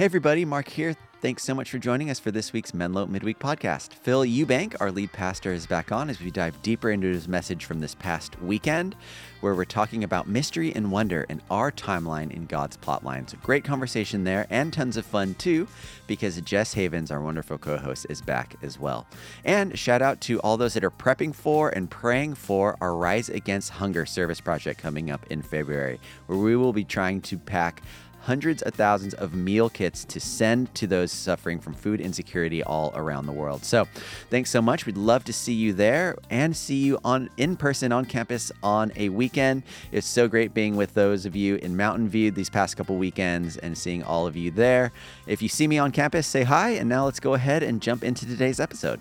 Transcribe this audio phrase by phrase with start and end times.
[0.00, 0.96] Hey, everybody, Mark here.
[1.20, 3.92] Thanks so much for joining us for this week's Menlo Midweek podcast.
[3.92, 7.66] Phil EuBank, our lead pastor, is back on as we dive deeper into his message
[7.66, 8.96] from this past weekend,
[9.42, 13.28] where we're talking about mystery and wonder in our timeline in God's plotline.
[13.28, 15.68] So, great conversation there and tons of fun too,
[16.06, 19.06] because Jess Havens, our wonderful co host, is back as well.
[19.44, 23.28] And shout out to all those that are prepping for and praying for our Rise
[23.28, 27.82] Against Hunger service project coming up in February, where we will be trying to pack
[28.22, 32.92] hundreds of thousands of meal kits to send to those suffering from food insecurity all
[32.94, 33.64] around the world.
[33.64, 33.86] So,
[34.28, 34.86] thanks so much.
[34.86, 38.92] We'd love to see you there and see you on in person on campus on
[38.96, 39.62] a weekend.
[39.92, 43.56] It's so great being with those of you in Mountain View these past couple weekends
[43.56, 44.92] and seeing all of you there.
[45.26, 46.70] If you see me on campus, say hi.
[46.70, 49.00] And now let's go ahead and jump into today's episode.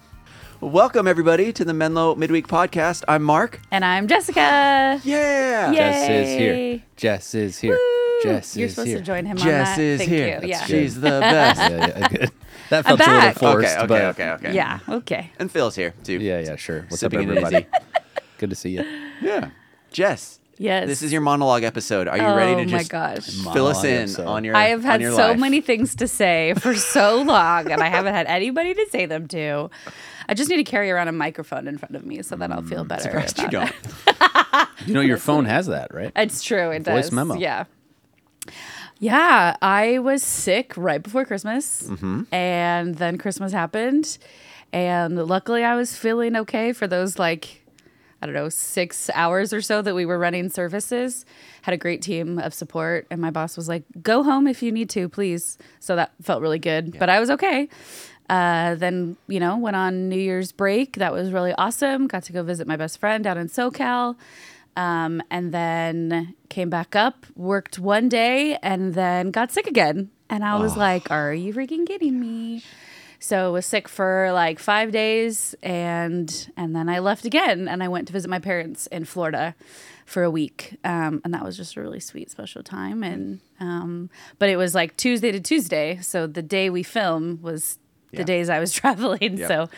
[0.62, 3.06] Welcome, everybody, to the Menlo Midweek Podcast.
[3.08, 3.62] I'm Mark.
[3.72, 5.00] And I'm Jessica.
[5.06, 5.72] Yeah.
[5.72, 5.76] Yay.
[5.78, 6.84] Jess is here.
[6.98, 7.99] Jess is here.
[8.24, 8.98] Jess You're is supposed here.
[9.00, 9.82] to join him on Jess that.
[9.82, 10.40] is Thank here.
[10.42, 10.48] you.
[10.50, 10.66] Yeah.
[10.66, 11.60] She's the best.
[11.60, 12.32] yeah, yeah, good.
[12.70, 13.42] That felt a back.
[13.42, 14.54] little forced, okay, okay, but okay, okay.
[14.54, 14.80] Yeah.
[14.88, 15.32] Okay.
[15.40, 16.20] And Phil's here, too.
[16.20, 16.82] yeah, yeah, sure.
[16.88, 17.56] What's Sipping up, it everybody?
[17.58, 17.68] easy.
[18.38, 18.84] Good to see you.
[19.24, 19.50] Yeah.
[19.90, 20.40] Jess.
[20.60, 20.88] Yes.
[20.88, 22.08] This is your monologue episode.
[22.08, 23.26] Are you oh ready to oh, my just gosh.
[23.54, 24.28] fill us Monologue in episode.
[24.28, 25.40] on your I have on had your so life?
[25.40, 29.28] many things to say for so long, and I haven't had anybody to say them
[29.30, 29.70] to.
[30.28, 32.62] I just need to carry around a microphone in front of me so that I'll
[32.62, 33.04] feel mm, better.
[33.04, 33.74] Surprised you about
[34.62, 34.70] don't.
[34.86, 36.12] You know, your phone has that, right?
[36.16, 36.70] It's true.
[36.72, 37.12] It Voice does.
[37.14, 37.36] memo.
[37.36, 37.66] Yeah.
[39.00, 42.24] Yeah, I was sick right before Christmas, Mm-hmm.
[42.34, 44.18] and then Christmas happened,
[44.74, 47.64] and luckily I was feeling okay for those like
[48.22, 51.26] I don't know six hours or so that we were running services.
[51.62, 54.72] Had a great team of support, and my boss was like, "Go home if you
[54.74, 57.70] need to, please." So that felt really good, but I was okay.
[58.30, 60.98] Uh, then you know went on New Year's break.
[60.98, 62.08] That was really awesome.
[62.08, 64.16] Got to go visit my best friend down in SoCal.
[64.80, 70.10] Um, and then came back up, worked one day, and then got sick again.
[70.30, 72.64] And I was like, "Are you freaking kidding me?"
[73.20, 77.90] So was sick for like five days, and and then I left again, and I
[77.90, 79.54] went to visit my parents in Florida
[80.06, 83.04] for a week, um, and that was just a really sweet, special time.
[83.04, 84.10] And um,
[84.40, 87.78] but it was like Tuesday to Tuesday, so the day we film was
[88.12, 88.24] the Yeah.
[88.24, 89.38] days I was traveling.
[89.46, 89.70] So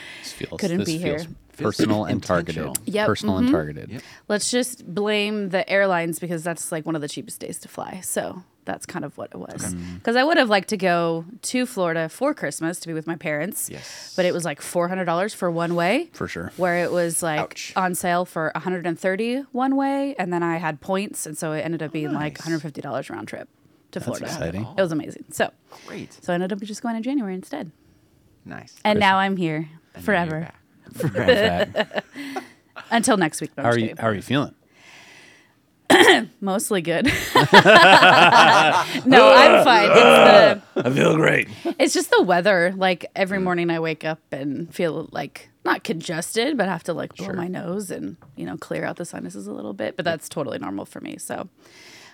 [0.59, 1.25] Couldn't this be here.
[1.57, 2.57] Personal and targeted.
[2.65, 2.93] intentional.
[2.93, 3.55] Yep, Personal and mm-hmm.
[3.55, 4.03] targeted.
[4.27, 7.99] let's just blame the airlines because that's like one of the cheapest days to fly.
[8.03, 9.73] So that's kind of what it was.
[9.73, 9.95] Mm.
[9.95, 13.15] Because I would have liked to go to Florida for Christmas to be with my
[13.15, 13.69] parents.
[13.71, 14.13] Yes.
[14.15, 16.09] But it was like four hundred dollars for one way.
[16.13, 16.51] For sure.
[16.57, 17.73] Where it was like Ouch.
[17.75, 21.81] on sale for 130 one way, and then I had points, and so it ended
[21.81, 23.49] up being like 150 dollars round trip
[23.91, 24.25] to Florida.
[24.25, 24.65] exciting.
[24.77, 25.25] It was amazing.
[25.31, 25.49] So,
[25.87, 26.13] Great.
[26.13, 27.71] so I ended up just going in January instead,
[28.45, 28.75] Nice.
[28.85, 30.51] and now I'm here And now you're forever
[31.13, 32.03] back.
[32.91, 33.51] Until next week.
[33.57, 33.95] No, how are you?
[33.97, 34.53] How are you feeling?
[36.41, 37.05] Mostly good.
[37.05, 37.45] no, I'm
[39.63, 39.89] fine.
[39.89, 41.47] It's the I feel great.
[41.79, 42.73] it's just the weather.
[42.75, 47.15] Like every morning I wake up and feel like not congested, but have to like
[47.15, 49.95] blow my nose and, you know, clear out the sinuses a little bit.
[49.95, 51.17] But that's totally normal for me.
[51.17, 51.49] So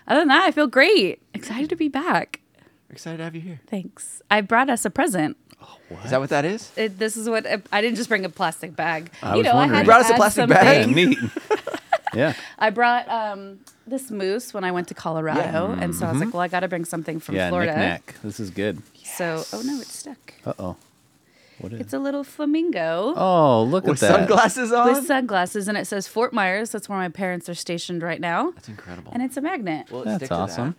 [0.08, 1.22] other than that, I feel great.
[1.34, 2.42] Excited to be back.
[2.90, 3.60] Excited to have you here.
[3.68, 4.22] Thanks.
[4.32, 5.38] I brought us a present.
[6.04, 6.72] Is that what that is?
[6.76, 9.10] It, this is what I didn't just bring a plastic bag.
[9.24, 9.82] I you was know, wondering.
[9.82, 10.58] I brought us a plastic something.
[10.58, 10.88] bag?
[10.96, 11.18] neat.
[12.14, 12.34] yeah.
[12.60, 16.34] I brought um, this moose when I went to Colorado, and so I was like,
[16.34, 17.40] well, I got to bring something from Mm-hmm.
[17.40, 17.50] Yeah.
[17.50, 17.72] Florida.
[17.72, 18.16] Knick-knack.
[18.24, 18.82] This is good.
[19.04, 20.34] So, oh no, it's stuck.
[20.46, 20.76] Uh oh.
[21.60, 21.80] What is?
[21.80, 24.16] It's a little flamingo oh, look With at that.
[24.28, 24.94] sunglasses on?
[24.94, 26.70] with sunglasses, and it says Fort Myers.
[26.72, 29.12] That's where my parents are stationed right now, That's incredible.
[29.14, 29.88] and it's a magnet.
[29.90, 30.76] Well, let's That's stick to awesome.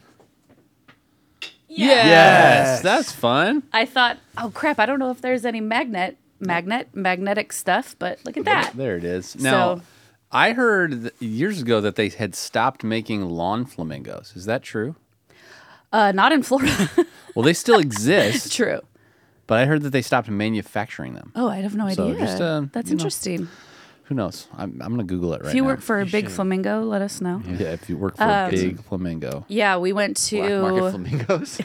[1.69, 1.87] Yeah.
[1.87, 3.63] Yes, that's fun.
[3.73, 8.19] I thought, oh crap, I don't know if there's any magnet, magnet, magnetic stuff, but
[8.25, 8.73] look at that.
[8.77, 9.37] There it is.
[9.37, 9.83] Now, So-
[10.31, 14.35] I heard years ago that they had stopped making lawn flamingos.
[14.37, 14.97] Is that true?
[15.93, 16.91] Uh, not in Florida.
[17.35, 18.81] Well, they still exist, True.
[19.47, 21.31] but I heard that they stopped manufacturing them.
[21.37, 22.19] Oh, I have no So idea.
[22.27, 23.49] just, uh, That's you know, interesting.
[24.09, 24.49] Who knows?
[24.57, 25.49] I'm, I'm going to Google it right now.
[25.51, 25.69] if you now.
[25.69, 26.33] work for a big should.
[26.35, 27.43] flamingo, let us know.
[27.47, 27.57] Yeah.
[27.59, 29.45] yeah, if you work for Um, a big flamingo.
[29.49, 31.61] Yeah, we went Black market to flamingos.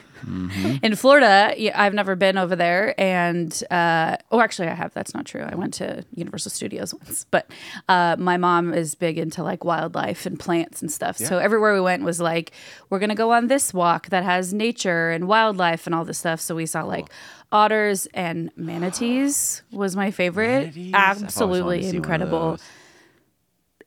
[0.84, 1.54] in Florida.
[1.57, 4.94] Yeah, I've never been over there, and uh, oh, actually, I have.
[4.94, 5.42] That's not true.
[5.42, 7.50] I went to Universal Studios once, but
[7.90, 11.18] uh, my mom is big into like wildlife and plants and stuff.
[11.18, 12.51] So everywhere we went was like,
[12.89, 16.39] we're gonna go on this walk that has nature and wildlife and all this stuff.
[16.42, 17.07] So we saw like
[17.54, 20.64] otters and manatees was my favorite.
[20.76, 20.94] Manatees?
[20.94, 22.58] I've always wanted Absolutely to see one of incredible.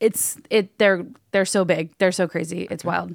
[0.01, 0.79] It's it.
[0.79, 1.91] They're they're so big.
[1.99, 2.67] They're so crazy.
[2.71, 3.15] It's wild.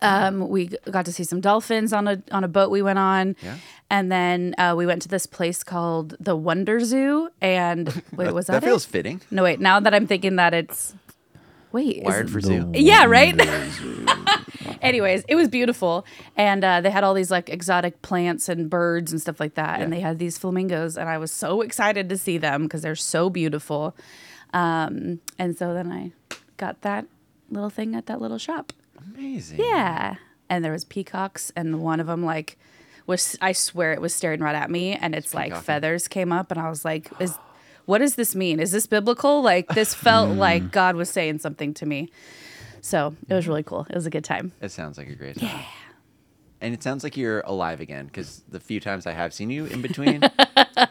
[0.00, 3.34] Um, we got to see some dolphins on a on a boat we went on,
[3.42, 3.56] Yeah.
[3.90, 7.30] and then uh, we went to this place called the Wonder Zoo.
[7.40, 8.90] And wait, was that, That feels it?
[8.90, 9.20] fitting.
[9.30, 9.58] No, wait.
[9.60, 10.94] Now that I'm thinking that it's
[11.72, 12.70] wait, Wired for Zoo.
[12.74, 13.38] Yeah, right.
[14.82, 16.06] Anyways, it was beautiful,
[16.36, 19.80] and uh, they had all these like exotic plants and birds and stuff like that,
[19.80, 22.94] and they had these flamingos, and I was so excited to see them because they're
[22.94, 23.96] so beautiful.
[24.52, 26.12] Um, and so then I
[26.56, 27.06] got that
[27.50, 28.72] little thing at that little shop.
[29.14, 29.58] Amazing.
[29.60, 30.16] Yeah,
[30.48, 32.58] and there was peacocks, and one of them like
[33.06, 35.64] was I swear it was staring right at me, and it's like peacocking.
[35.64, 37.36] feathers came up, and I was like, is
[37.88, 38.60] what does this mean?
[38.60, 39.42] Is this biblical?
[39.42, 40.38] Like this felt hmm.
[40.38, 42.10] like God was saying something to me.
[42.82, 43.86] So it was really cool.
[43.88, 44.52] It was a good time.
[44.60, 45.48] It sounds like a great time.
[45.48, 45.62] Yeah.
[46.60, 49.64] And it sounds like you're alive again because the few times I have seen you
[49.66, 50.90] in between, not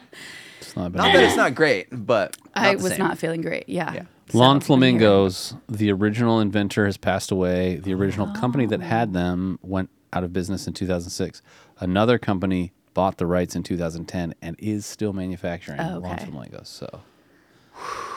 [0.60, 2.98] It's not been that it's not great, but I the was same.
[2.98, 3.68] not feeling great.
[3.68, 3.92] Yeah.
[3.92, 4.02] Yeah.
[4.30, 5.54] So, Lawn I'm flamingos.
[5.68, 7.76] The original inventor has passed away.
[7.76, 8.84] The original company that Oh.
[8.84, 11.42] had them went out of business in 2006.
[11.78, 16.24] Another company bought the rights in 2010 and is still manufacturing lawn Okay.
[16.24, 16.68] flamingos.
[16.68, 17.00] So,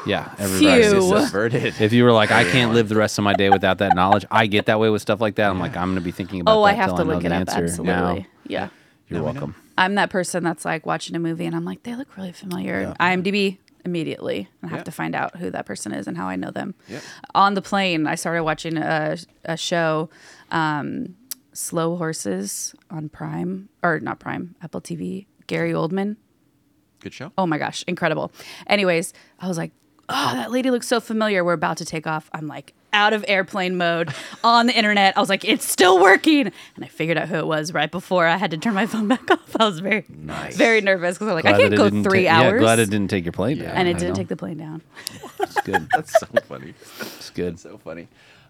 [0.07, 0.81] yeah, everybody.
[0.89, 1.01] Phew.
[1.19, 1.79] subverted.
[1.79, 4.25] If you were like, I can't live the rest of my day without that knowledge,
[4.31, 5.51] I get that way with stuff like that.
[5.51, 7.21] I'm like, I'm going to be thinking about Oh, that I have to know look
[7.21, 7.39] the it up.
[7.41, 7.63] answer.
[7.63, 7.93] Absolutely.
[7.93, 8.69] Now, Yeah.
[9.07, 9.55] you're Now we welcome.
[9.77, 12.95] I'm that person that's like watching a movie and I'm like, they look really familiar.
[12.99, 14.47] IMDb immediately.
[14.63, 14.83] I have Yeah.
[14.85, 16.73] to find out who that person is and how I know them.
[16.87, 17.03] Yep.
[17.35, 20.09] On the plane, I started watching a, a show,
[20.49, 21.15] um,
[21.53, 25.25] Slow Horses on Prime, or not Prime, Apple TV.
[25.47, 26.15] Gary Oldman.
[27.01, 27.31] Good show.
[27.37, 28.31] Oh my gosh, incredible.
[28.67, 29.71] Anyways, I was like,
[30.07, 31.43] oh, that lady looks so familiar.
[31.43, 32.29] We're about to take off.
[32.33, 34.13] I'm like out of airplane mode
[34.43, 35.17] on the internet.
[35.17, 36.51] I was like, it's still working.
[36.75, 39.07] And I figured out who it was right before I had to turn my phone
[39.07, 39.55] back off.
[39.59, 40.55] I was very, Nice.
[40.55, 42.53] very nervous because I'm like, Glad I can't go three ta- hours.
[42.53, 43.75] Yeah, glad it didn't take your plane down.
[43.75, 44.15] and I it didn't know.
[44.15, 44.81] take the plane down.
[45.39, 45.87] It's good.
[45.93, 46.73] That's so funny.
[47.01, 47.59] It's good.
[47.59, 48.07] so funny.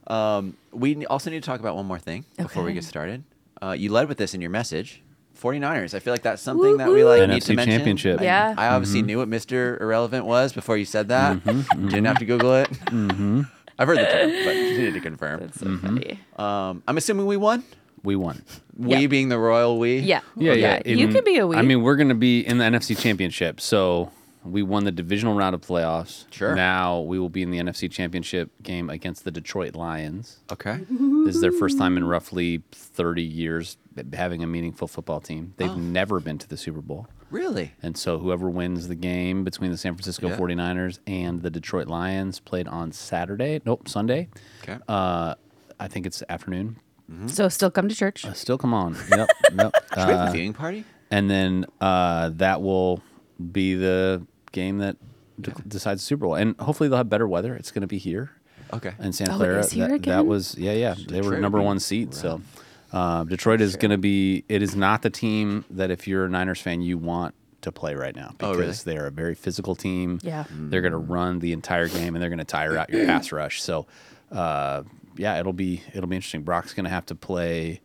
[0.08, 2.76] Um, we also need to talk about one more thing before we Okay.
[2.76, 3.24] get started.
[3.62, 5.02] Uh, you led with this in your message.
[5.40, 5.94] 49ers.
[5.96, 7.78] I feel like that's something that we like need NFC to mention.
[7.78, 8.22] Championship.
[8.22, 8.54] I, Yeah.
[8.58, 9.80] I obviously knew what Mr.
[9.82, 11.44] Irrelevant was before you said that.
[11.44, 12.70] Didn't have to Google it.
[12.70, 13.42] Mm-hmm.
[13.80, 15.40] I've heard the term, but needed to confirm.
[15.40, 16.20] That's so funny.
[16.38, 17.64] Um, I'm assuming we won.
[18.04, 18.44] We won.
[18.78, 19.08] We Yeah.
[19.08, 20.00] being the royal we.
[20.00, 20.20] Yeah.
[20.36, 20.82] Yeah, yeah.
[20.86, 21.56] You In- could be a we.
[21.56, 23.60] I mean, we're going to be in the NFC Championship.
[23.62, 24.12] So
[24.44, 26.26] we won the divisional round of playoffs.
[26.32, 26.56] Sure.
[26.56, 30.40] Now we will be in the NFC Championship game against the Detroit Lions.
[30.52, 30.80] Okay.
[31.26, 33.78] This is their first time in roughly 30 years
[34.14, 35.54] having a meaningful football team.
[35.58, 35.76] They've Oh.
[35.76, 37.08] never been to the Super Bowl.
[37.30, 37.74] Really?
[37.84, 40.38] And so whoever wins the game between the San Francisco Yeah.
[40.38, 43.62] 49ers and the Detroit Lions played on Saturday.
[43.66, 44.30] Nope, Sunday.
[44.64, 44.80] Okay.
[44.88, 45.36] Uh,
[45.80, 46.78] I think it's afternoon.
[47.28, 48.26] so still come to church.
[48.26, 48.96] Uh, still come on.
[49.16, 49.30] Yep.
[49.56, 49.74] yep.
[49.94, 50.84] Should we have Uh, a viewing party?
[51.12, 53.02] and then uh, that will
[53.52, 54.98] be the game that
[55.40, 56.36] d- decides the Super Bowl.
[56.36, 57.56] And hopefully they'll have better weather.
[57.56, 58.32] It's going to be here
[58.74, 58.94] Okay.
[59.00, 59.60] in Santa Oh, it Clara.
[59.60, 60.16] is here that, again?
[60.18, 60.94] that was yeah, yeah.
[60.96, 62.14] They were Detroit number would be one seed.
[62.14, 62.42] So
[62.94, 64.44] uh, Detroit is going to be.
[64.50, 67.94] It is not the team that if you're a Niners fan you want to play
[67.96, 68.98] right now Oh, because really?
[68.98, 70.20] they are a very physical team.
[70.24, 70.46] Yeah.
[70.50, 73.32] they're going to run the entire game and they're going to tire out your pass
[73.32, 73.62] rush.
[73.62, 73.86] So
[74.32, 74.84] uh,
[75.18, 76.42] yeah, it'll be it'll be interesting.
[76.44, 77.82] Brock's going to have to play.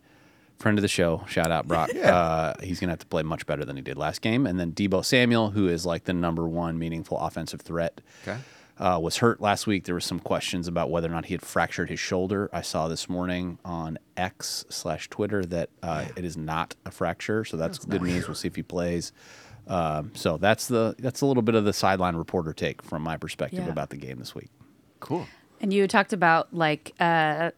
[0.57, 1.89] Friend of the show, shout out Brock.
[2.03, 4.47] Uh, he's going to have to play much better than he did last game.
[4.47, 8.39] And then Deebo Samuel, who is like the number one meaningful offensive threat, Okay.
[8.79, 9.83] uh, was hurt last week.
[9.83, 12.49] There was some questions about whether or not he had fractured his shoulder.
[12.53, 17.45] I saw this morning on X slash Twitter that uh, it is not a fracture,
[17.45, 18.27] so that's, good news.
[18.27, 19.11] We'll see if he plays.
[19.67, 23.17] Um, so that's the that's a little bit of the sideline reporter take from my
[23.17, 23.71] perspective Yeah.
[23.71, 24.49] about the game this week.
[25.01, 25.27] Cool.
[25.59, 27.51] And you talked about like uh,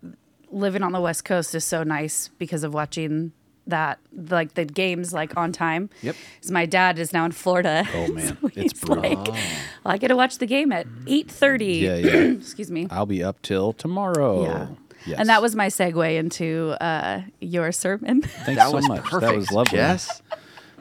[0.51, 3.31] living on the West Coast is so nice because of watching
[3.67, 5.89] that like the games like on time.
[6.01, 6.15] Yep.
[6.37, 7.85] Because my dad is now in Florida.
[7.93, 8.27] Oh, man.
[8.41, 9.03] so It's he's brutal.
[9.03, 9.37] like, well,
[9.85, 11.75] I get to watch the game at eight thirty.
[11.75, 12.11] Yeah, yeah.
[12.39, 12.87] Excuse me.
[12.89, 14.41] I'll be up till tomorrow.
[14.43, 14.67] Yeah.
[15.05, 15.19] Yes.
[15.19, 18.21] And that was my segue into uh, your sermon.
[18.23, 19.01] Thanks that so was much.
[19.03, 19.21] perfect.
[19.21, 19.77] That was lovely.
[19.77, 20.21] Yes.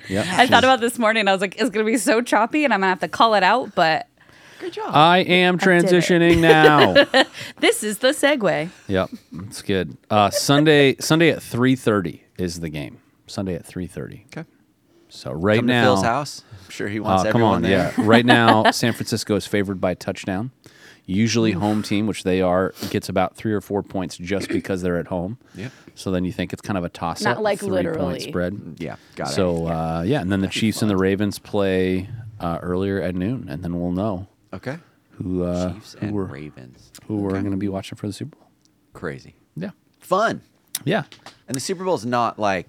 [0.09, 0.25] Yeah.
[0.37, 1.29] I thought about this morning.
[1.29, 3.45] I was like, it's gonna be so choppy, and I'm gonna have to call it
[3.45, 3.75] out.
[3.77, 4.08] But
[4.61, 4.91] Good job.
[4.95, 5.85] I am did it.
[5.87, 6.95] transitioning now.
[7.61, 8.71] this is the segue.
[8.89, 9.11] Yep,
[9.47, 9.97] it's good.
[10.11, 12.99] Uh, Sunday, Sunday at three thirty is the game.
[13.27, 14.27] Sunday at three thirty.
[14.37, 14.49] okay.
[15.11, 16.45] So right Come now, to Phil's house.
[16.65, 17.95] I'm sure he wants Uh, come everyone on, there.
[17.97, 18.05] yeah.
[18.05, 20.51] Right now, San Francisco is favored by a touchdown.
[21.07, 24.99] Usually, home team, which they are, gets about three or four points just because they're
[24.99, 25.39] at home.
[25.55, 25.73] Yep.
[25.95, 27.37] So then you think it's kind of a toss up.
[27.37, 27.99] Not like three literally.
[28.19, 28.77] point spread.
[28.79, 28.97] Yeah.
[29.17, 29.33] Got it.
[29.33, 32.11] So uh, yeah, and then the Chiefs and the Ravens play
[32.41, 34.79] uh, earlier at noon, and then we'll know Okay.
[35.13, 36.93] who uh, Chiefs who and we're Ravens.
[37.07, 38.49] who we're going to be watching for the Super Bowl.
[38.93, 39.35] Crazy.
[39.57, 40.41] Yeah, Fun.
[40.85, 41.05] yeah.
[41.49, 42.67] And the Super Bowl's not like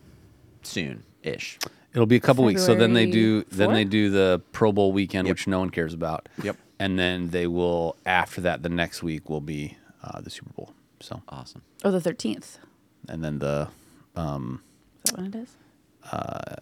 [0.64, 1.58] soon ish.
[1.94, 2.66] It'll be a couple weeks.
[2.66, 3.90] So then they do February then they 4th?
[3.92, 5.34] do the Pro Bowl weekend, Yep.
[5.34, 6.30] which no one cares about.
[6.44, 6.58] Yep.
[6.80, 10.72] And then they will after that the next week will be uh, the Super Bowl.
[11.00, 11.62] So Awesome.
[11.84, 12.60] Oh, the thirteenth.
[13.08, 13.70] and then the
[14.16, 15.56] Is that what it is?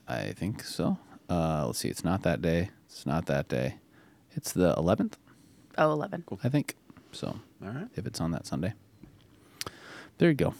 [0.07, 0.97] I think so.
[1.29, 1.89] Uh, let's see.
[1.89, 2.69] It's not that day.
[2.87, 3.75] It's not that day.
[4.37, 5.13] It's the 11th,
[5.77, 6.23] Oh, 11.
[6.43, 6.75] I think.
[7.11, 7.87] So All right.
[7.95, 8.73] if it's on that Sunday.
[10.19, 10.53] There you go.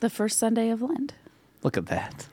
[0.00, 1.14] The first Sunday of Lent.
[1.62, 2.26] Look at that.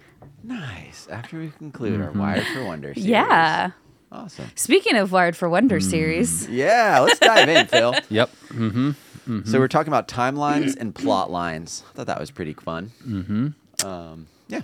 [0.43, 1.07] Nice.
[1.09, 3.07] After we conclude our Wired for Wonder series.
[3.07, 3.71] Yeah.
[4.11, 4.49] Awesome.
[4.55, 7.93] Speaking of Wired for Wonder series, Yeah, let's dive in, Phil.
[8.09, 8.29] Yep.
[8.49, 9.43] Mm-hmm.
[9.45, 11.83] So we're talking about timelines and plot lines.
[11.91, 12.91] I thought that was pretty fun.
[13.07, 13.85] Mm-hmm.
[13.87, 14.61] Um, yeah.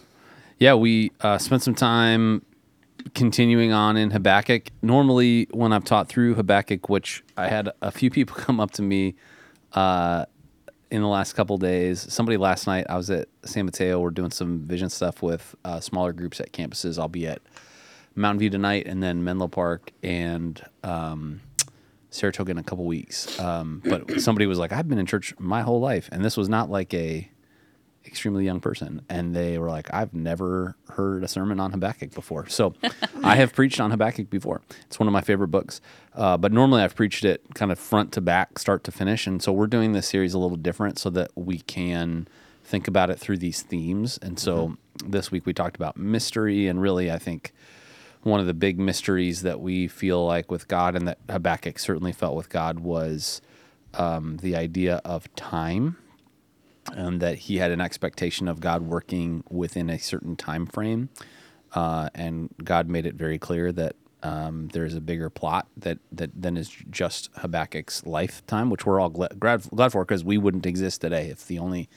[0.58, 2.44] Yeah, we uh, spent some time
[3.14, 4.70] continuing on in Habakkuk.
[4.82, 8.82] Normally, when I've taught through Habakkuk, which I had a few people come up to
[8.82, 9.16] me
[9.74, 10.26] uh,
[10.92, 12.12] in the last couple days.
[12.12, 14.00] Somebody last night, I was at San Mateo.
[14.00, 17.00] We're doing some vision stuff with uh, smaller groups at campuses.
[17.00, 17.42] I'll be at
[18.16, 21.42] Mountain View tonight, and then Menlo Park and um,
[22.10, 23.40] Saratoga in a couple weeks.
[23.40, 26.48] Um, but somebody was like, "I've been in church my whole life," and this was
[26.48, 27.30] not like a
[28.06, 32.48] extremely young person, and they were like, "I've never heard a sermon on Habakkuk before."
[32.48, 32.74] So,
[33.24, 34.62] I have preached on Habakkuk before.
[34.88, 35.82] It's one of my favorite books,
[36.14, 39.42] uh, but normally I've preached it kind of front to back, start to finish, and
[39.42, 42.28] so we're doing this series a little different so that we can
[42.64, 44.18] think about it through these themes.
[44.22, 47.54] And so this week we talked about mystery, and really, I think
[48.24, 52.12] one of the big mysteries that we feel like with God, and that Habakkuk certainly
[52.12, 53.42] felt with God, was
[53.94, 55.98] um, the idea of time
[56.94, 61.10] and that he had an expectation of God working within a certain time frame.
[61.74, 66.32] Uh, and God made it very clear that um, there's a bigger plot that, that
[66.40, 71.02] than is just Habakkuk's lifetime, which we're all glad, glad for because we wouldn't exist
[71.02, 71.90] today if the only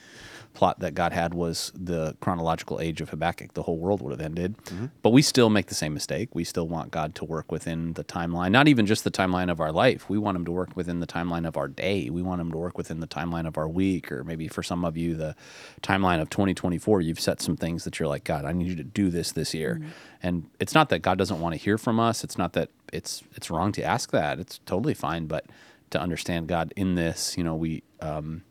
[0.59, 3.55] plot that God had was the chronological age of Habakkuk.
[3.55, 4.57] The whole world would have ended.
[5.03, 6.35] But we still make the same mistake.
[6.35, 9.61] We still want God to work within the timeline, not even just the timeline of
[9.61, 10.09] our life.
[10.11, 12.11] We want Him to work within the timeline of our day.
[12.11, 14.85] We want Him to work within the timeline of our week, or maybe for some
[14.85, 15.37] of you, the
[15.81, 17.03] timeline of 2024.
[17.03, 19.55] You've set some things that you're like, God, I need you to do this this
[19.55, 19.81] year.
[20.25, 22.25] And it's not that God doesn't want to hear from us.
[22.25, 24.41] It's not that it's it's wrong to ask that.
[24.41, 25.27] It's totally fine.
[25.27, 25.47] But
[25.91, 28.43] to understand God in this, you know, we um,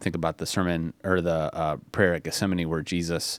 [0.00, 3.38] think about the sermon or the uh, prayer at Gethsemane where Jesus,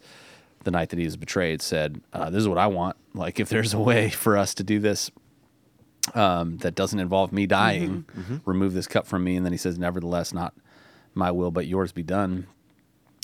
[0.63, 2.95] the night that he was betrayed, said, uh, "This is what I want.
[3.13, 5.11] Like, if there's a way for us to do this
[6.13, 8.05] um, that doesn't involve me dying,
[8.45, 10.53] remove this cup from me." And then he says, "Nevertheless, not
[11.13, 12.47] my will, but yours be done."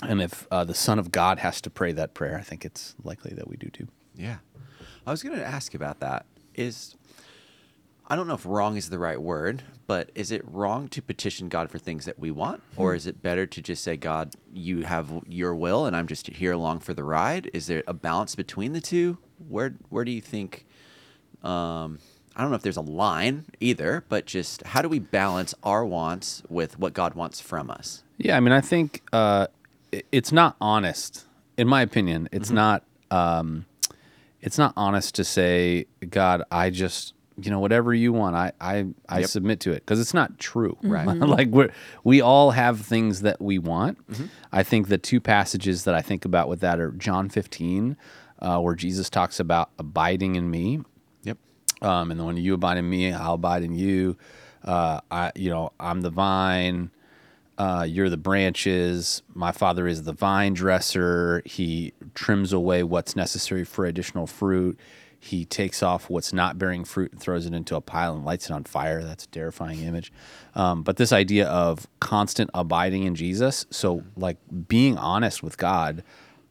[0.03, 2.95] And if uh, the Son of God has to pray that prayer, I think it's
[3.03, 3.87] likely that we do too.
[4.15, 4.37] Yeah.
[5.07, 6.25] I was going to ask about that.
[6.53, 6.95] Is
[8.09, 11.49] I don't know if wrong is the right word, but is it wrong to petition
[11.49, 12.63] God for things that we want?
[12.77, 16.27] Or is it better to just say, God, you have your will and I'm just
[16.27, 17.49] here along for the ride?
[17.53, 19.17] Is there a balance between the two?
[19.49, 20.65] Where where do you think
[21.43, 21.99] um
[22.35, 25.83] I don't know if there's a line either, but just how do we balance our
[25.83, 28.03] wants with what God wants from us?
[28.17, 29.47] Yeah, I mean, I think uh,
[30.11, 31.25] it's not honest,
[31.57, 32.29] in my opinion.
[32.31, 32.83] It's not.
[33.09, 33.65] Um,
[34.39, 38.85] it's not honest to say, God, I just, you know, whatever you want, I, I,
[39.07, 39.29] I Yep.
[39.29, 40.77] submit to it because it's not true.
[40.81, 41.05] Right.
[41.19, 41.69] like we
[42.03, 43.97] we all have things that we want.
[44.51, 47.95] I think the two passages that I think about with that are John 15,
[48.39, 50.79] uh, where Jesus talks about abiding in me,
[51.23, 51.37] Yep.
[51.81, 54.17] um, and then when you abide in me, I'll abide in you.
[54.63, 56.89] Uh, I, you know, I'm the vine.
[57.57, 59.23] Uh, you're the branches.
[59.33, 61.41] My father is the vine dresser.
[61.45, 64.77] He trims away what's necessary for additional fruit.
[65.19, 68.49] He takes off what's not bearing fruit and throws it into a pile and lights
[68.49, 69.03] it on fire.
[69.03, 70.11] That's a terrifying image.
[70.55, 76.03] Um, but this idea of constant abiding in Jesus, so like being honest with God,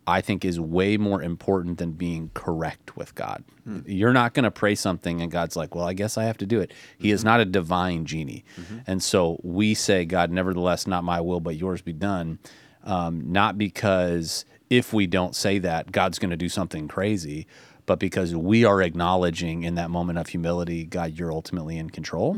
[0.08, 3.42] I think is way more important than being correct with God.
[3.86, 6.46] You're not going to pray something and God's like, well, I guess I have to
[6.46, 6.72] do it.
[6.98, 8.44] He is not a divine genie.
[8.86, 12.38] And so we say, God, nevertheless, not my will, but yours be done.
[12.84, 17.48] Um, not because if we don't say that, God's going to do something crazy,
[17.86, 22.36] but because we are acknowledging in that moment of humility, God, you're ultimately in control.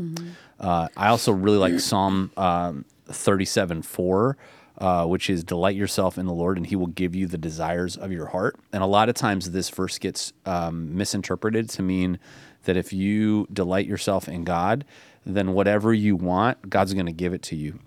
[0.61, 4.37] Uh, I also really like Psalm um, 37 4
[4.79, 7.97] uh, which is delight yourself in the Lord and he will give you the desires
[7.97, 8.57] of your heart.
[8.73, 12.21] And a lot of times this verse gets um, misinterpreted to mean
[12.63, 14.85] that if you delight yourself in God,
[15.27, 17.81] then whatever you want, God's going to give it to you.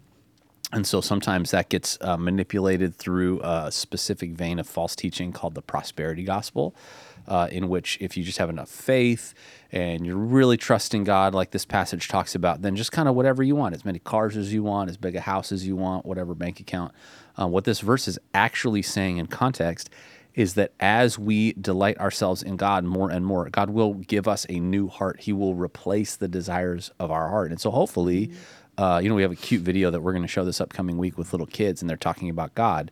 [0.74, 5.56] And so sometimes that gets uh, manipulated through a specific vein of false teaching called
[5.56, 6.76] the prosperity gospel,
[7.28, 9.34] uh, in which if you just have enough faith
[9.72, 13.44] and you're really trusting God, like this passage talks about, then just kind of whatever
[13.44, 16.06] you want, as many cars as you want, as big a house as you want,
[16.06, 16.94] whatever bank account.
[17.40, 19.90] Uh, what this verse is actually saying in context
[20.34, 24.46] is that as we delight ourselves in God more and more, God will give us
[24.50, 25.22] a new heart.
[25.22, 27.52] He will replace the desires of our heart.
[27.52, 28.32] And so hopefully,
[28.78, 30.98] uh, you know, we have a cute video that we're going to show this upcoming
[30.98, 32.92] week with little kids, and they're talking about God.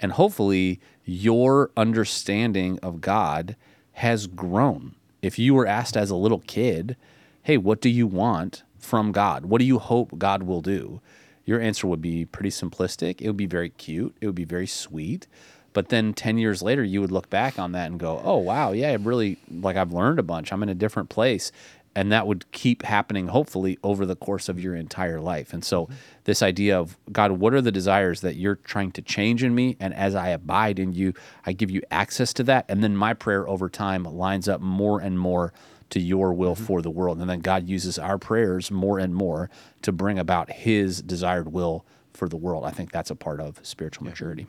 [0.00, 3.56] And hopefully, your understanding of God
[3.92, 4.94] has grown.
[5.22, 6.96] If you were asked as a little kid,
[7.42, 9.46] hey, what do you want from God?
[9.46, 11.00] What do you hope God will do?
[11.44, 13.20] your answer would be pretty simplistic.
[13.20, 14.14] It would be very cute.
[14.20, 15.26] It would be very sweet.
[15.72, 18.72] But then 10 years later, you would look back on that and go, oh, wow,
[18.72, 20.52] yeah, I really, like, I've learned a bunch.
[20.52, 21.50] I'm in a different place.
[21.96, 25.52] And that would keep happening, hopefully, over the course of your entire life.
[25.52, 25.88] And so,
[26.24, 29.76] this idea of God, what are the desires that you're trying to change in me?
[29.78, 31.14] And as I abide in you,
[31.46, 32.64] I give you access to that.
[32.68, 35.52] And then my prayer over time lines up more and more
[35.90, 36.64] to your will mm-hmm.
[36.64, 37.20] for the world.
[37.20, 39.50] And then God uses our prayers more and more
[39.82, 42.64] to bring about his desired will for the world.
[42.64, 44.46] I think that's a part of spiritual maturity.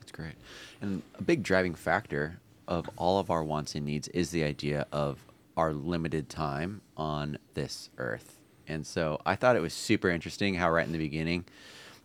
[0.00, 0.34] That's great.
[0.80, 2.38] And a big driving factor
[2.68, 5.18] of all of our wants and needs is the idea of
[5.56, 8.38] our limited time on this earth.
[8.68, 11.44] And so I thought it was super interesting how, right in the beginning,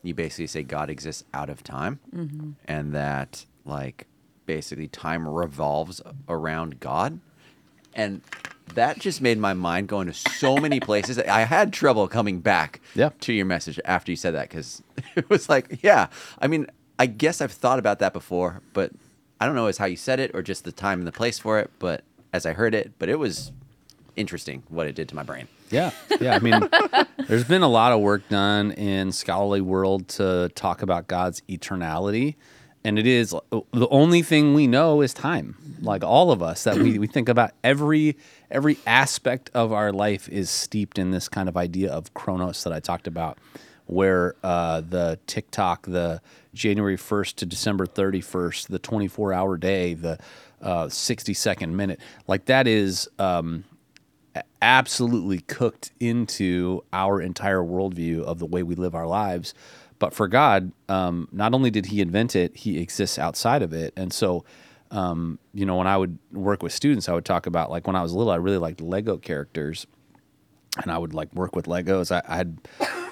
[0.03, 2.51] you basically say God exists out of time mm-hmm.
[2.65, 4.07] and that, like,
[4.45, 7.19] basically time revolves around God.
[7.93, 8.21] And
[8.75, 11.17] that just made my mind go into so many places.
[11.19, 13.09] I had trouble coming back Yeah.
[13.21, 14.81] to your message after you said that because
[15.15, 16.07] it was like, yeah,
[16.39, 16.67] I mean,
[16.97, 18.91] I guess I've thought about that before, but
[19.39, 21.39] I don't know is how you said it or just the time and the place
[21.39, 21.71] for it.
[21.79, 23.51] But as I heard it, but it was
[24.15, 25.47] interesting what it did to my brain.
[25.69, 26.35] Yeah, yeah.
[26.35, 26.69] I mean,
[27.27, 32.35] there's been a lot of work done in scholarly world to talk about God's eternality,
[32.83, 35.55] and it is the only thing we know is time.
[35.81, 38.17] Like all of us, that we, we think about every
[38.49, 42.73] every aspect of our life is steeped in this kind of idea of chronos that
[42.73, 43.37] I talked about,
[43.85, 46.21] where uh, the TikTok, the
[46.53, 50.19] January 1st to December 31st, the 24 hour day, the
[50.61, 53.09] uh, 60 second minute, like that is.
[53.19, 53.65] Um,
[54.61, 59.53] absolutely cooked into our entire worldview of the way we live our lives.
[59.99, 63.93] But for God, um, not only did He invent it, He exists outside of it.
[63.95, 64.45] And so,
[64.89, 67.95] um, you know, when I would work with students, I would talk about like when
[67.95, 69.85] I was little, I really liked Lego characters,
[70.81, 72.11] and I would like work with Legos.
[72.11, 72.57] I, I had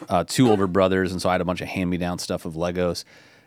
[0.09, 2.45] uh, two older brothers, and so I had a bunch of hand me down stuff
[2.45, 3.03] of Legos.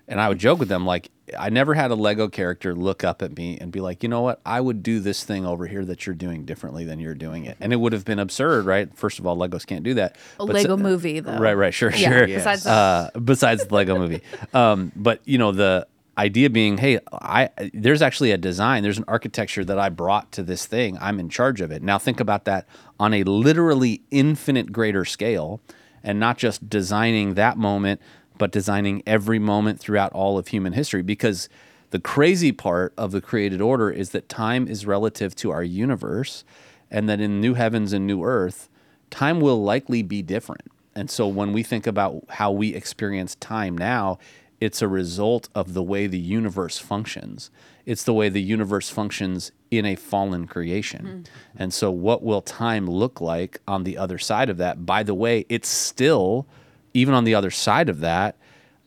[0.08, 3.22] And I would joke with them like I never had a Lego character look up
[3.22, 5.84] at me and be like, you know what, I would do this thing over here
[5.86, 8.94] that you're doing differently than you're doing it, and it would have been absurd, right?
[8.94, 10.16] First of all, Legos can't do that.
[10.38, 11.38] A But Lego s- movie, though.
[11.38, 12.26] Right, right, sure, Yeah, sure.
[12.26, 14.20] besides uh, besides the Lego movie,
[14.54, 15.86] um, but you know the
[16.18, 20.42] idea being, hey, I there's actually a design, there's an architecture that I brought to
[20.42, 20.98] this thing.
[21.00, 21.82] I'm in charge of it.
[21.82, 22.66] Now think about that
[23.00, 25.60] on a literally infinite greater scale,
[26.04, 28.02] and not just designing that moment,
[28.42, 31.00] but designing every moment throughout all of human history.
[31.00, 31.48] Because
[31.90, 36.42] the crazy part of the created order is that time is relative to our universe,
[36.90, 38.68] and that in new heavens and new earth,
[39.10, 40.62] time will likely be different.
[40.92, 44.18] And so when we think about how we experience time now,
[44.58, 47.48] it's a result of the way the universe functions.
[47.86, 51.06] It's the way the universe functions in a fallen creation.
[51.06, 51.62] Hmm.
[51.62, 54.84] And so, what will time look like on the other side of that?
[54.84, 56.48] By the way, it's still,
[56.94, 58.36] even on the other side of that,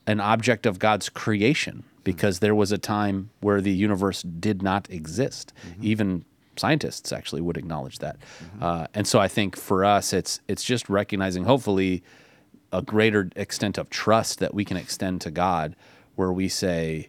[0.06, 4.88] an object of God's creation because there was a time where the universe did not
[4.88, 5.52] exist.
[5.82, 6.24] Even
[6.56, 8.16] scientists actually would acknowledge that.
[8.60, 12.02] Uh, and so I think for us, it's it's just recognizing, hopefully,
[12.72, 15.74] a greater extent of trust that we can extend to God,
[16.14, 17.08] where we say,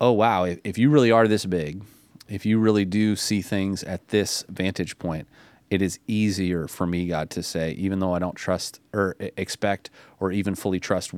[0.00, 1.82] "Oh wow, if, if you really are this big,
[2.28, 5.26] if you really do see things at this vantage point."
[5.70, 9.90] It is easier for me, God, to say, even though I don't trust or expect
[10.18, 11.12] or even fully trust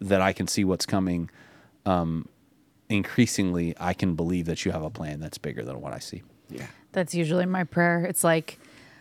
[0.00, 1.30] that I can see what's coming,
[1.84, 2.26] um,
[2.88, 6.22] increasingly I can believe that you have a plan that's bigger than what I see.
[6.48, 6.66] Yeah.
[6.92, 8.04] That's usually my prayer.
[8.04, 8.58] It's like,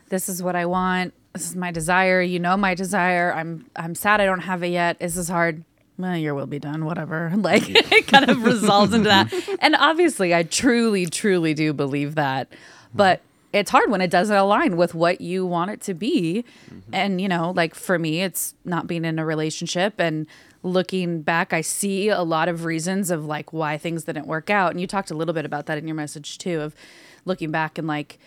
[0.09, 1.13] this is what I want.
[1.33, 2.21] This is my desire.
[2.21, 3.33] You know my desire.
[3.33, 4.99] I'm I'm sad I don't have it yet.
[4.99, 5.63] This is hard.
[5.97, 6.85] Well, your will be done.
[6.85, 7.31] Whatever.
[7.35, 9.33] Like it kind of resolves into that.
[9.59, 12.47] And obviously, I truly, truly do believe that.
[12.93, 13.21] But
[13.55, 16.43] it's hard when it doesn't align with what you want it to be.
[16.69, 16.93] Mm-hmm.
[16.93, 20.27] And you know, like for me, it's not being in a relationship and
[20.61, 24.71] looking back, I see a lot of reasons of like why things didn't work out.
[24.71, 26.75] And you talked a little bit about that in your message too, of
[27.23, 28.19] looking back and like,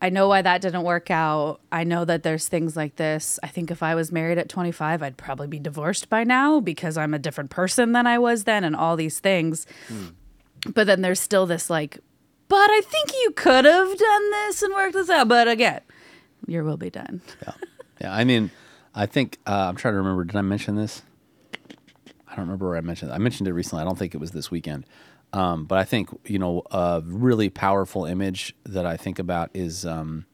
[0.00, 1.60] I know why that didn't work out.
[1.70, 3.38] I know that there's things like this.
[3.42, 6.96] I think if I was married at 25, I'd probably be divorced by now because
[6.96, 9.66] I'm a different person than I was then and all these things.
[9.88, 10.06] Hmm.
[10.72, 11.98] But then there's still this like,
[12.48, 15.28] but I think you could have done this and worked this out.
[15.28, 15.80] But again,
[16.46, 17.20] your will be done.
[17.42, 17.52] Yeah.
[18.00, 18.14] Yeah.
[18.14, 18.50] I mean,
[18.94, 20.24] I think uh, I'm trying to remember.
[20.24, 21.02] Did I mention this?
[22.28, 23.14] I don't remember where I mentioned it.
[23.14, 23.82] I mentioned it recently.
[23.82, 24.86] I don't think it was this weekend.
[25.32, 29.84] Um, but I think, you know, a really powerful image that I think about is
[29.84, 30.24] um,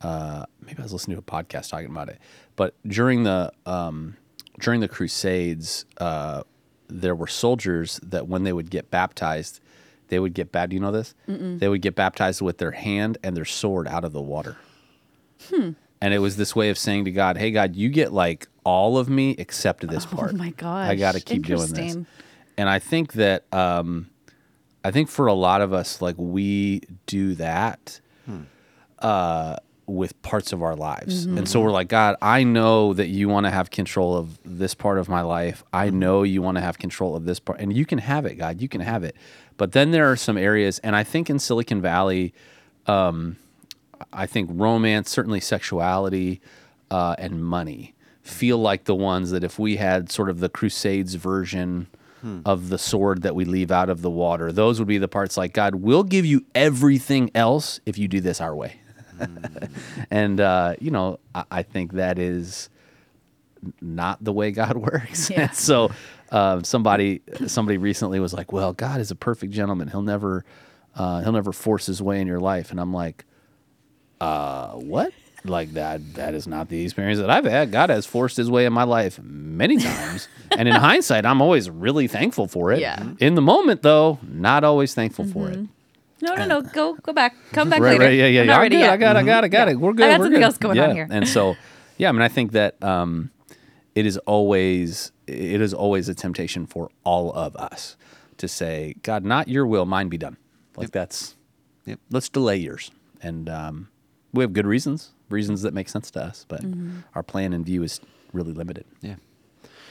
[0.00, 2.18] uh, maybe I was listening to a podcast talking about it.
[2.56, 4.16] But during the um,
[4.60, 6.44] during the Crusades, uh,
[6.88, 9.60] there were soldiers that when they would get baptized,
[10.14, 10.70] they would get bad.
[10.70, 11.12] Do you know this?
[11.26, 14.56] They would get baptized with their hand and their sword out of the water.
[15.52, 18.46] And and it was this way of saying to God, "Hey God, you get like
[18.62, 20.32] all of me except this part.
[20.34, 20.88] Oh my gosh.
[20.90, 21.94] I got to keep doing this."
[22.56, 24.10] And I think that um,
[24.84, 28.00] I think for a lot of us, like we do that
[29.00, 33.28] uh, with parts of our lives, and so we're like, God, I know that you
[33.28, 35.64] want to have control of this part of my life.
[35.72, 38.36] I know you want to have control of this part, and you can have it,
[38.36, 38.62] God.
[38.62, 39.16] You can have it.
[39.56, 42.34] But then there are some areas, and I think in Silicon Valley,
[44.12, 46.40] I think romance, certainly sexuality,
[46.90, 51.14] uh, and money feel like the ones that if we had sort of the Crusades
[51.14, 51.88] version
[52.46, 55.36] of the sword that we leave out of the water, those would be the parts
[55.36, 58.80] like God, we'll give you everything else if you do this our way.
[60.10, 62.70] and uh, you know, I, I think that is
[63.82, 65.28] not the way God works.
[65.30, 65.50] Yeah.
[65.50, 65.90] so
[66.30, 69.88] um, somebody somebody recently was like, "Well, God is a perfect gentleman.
[69.88, 70.44] He'll never
[70.96, 73.24] uh, he'll never force his way in your life." And I'm like,
[74.20, 75.12] "Uh, what?"
[75.46, 77.70] Like that that is not the experience that I've had.
[77.70, 80.26] God has forced his way in my life many times.
[80.56, 82.78] and in hindsight, I'm always really thankful for it.
[82.80, 83.10] Yeah.
[83.20, 85.58] In the moment though, not always thankful for it.
[86.22, 86.62] No, no, no.
[86.62, 87.34] Go, go back.
[87.52, 88.04] Come back Right, later.
[88.04, 88.52] right, yeah, yeah, I'm yeah.
[88.52, 88.80] not I'm ready good.
[88.80, 88.90] yet.
[88.94, 89.78] I got, I got, I got it.
[89.78, 89.98] We're good.
[90.08, 90.42] got we're something good.
[90.44, 90.94] else going on Yeah.
[90.94, 91.08] here.
[91.10, 91.56] And so,
[91.98, 93.30] yeah, I mean, I think that um,
[93.94, 97.96] it is always it is always a temptation for all of us
[98.38, 100.36] to say, God, not your will, mine be done.
[100.76, 101.36] Like that's
[101.86, 102.00] Yep.
[102.10, 102.90] let's delay yours.
[103.22, 103.88] And um,
[104.32, 106.98] we have good reasons, reasons that make sense to us, but Mm-hmm.
[107.14, 108.00] our plan and view is
[108.32, 108.84] really limited.
[109.00, 109.16] Yeah.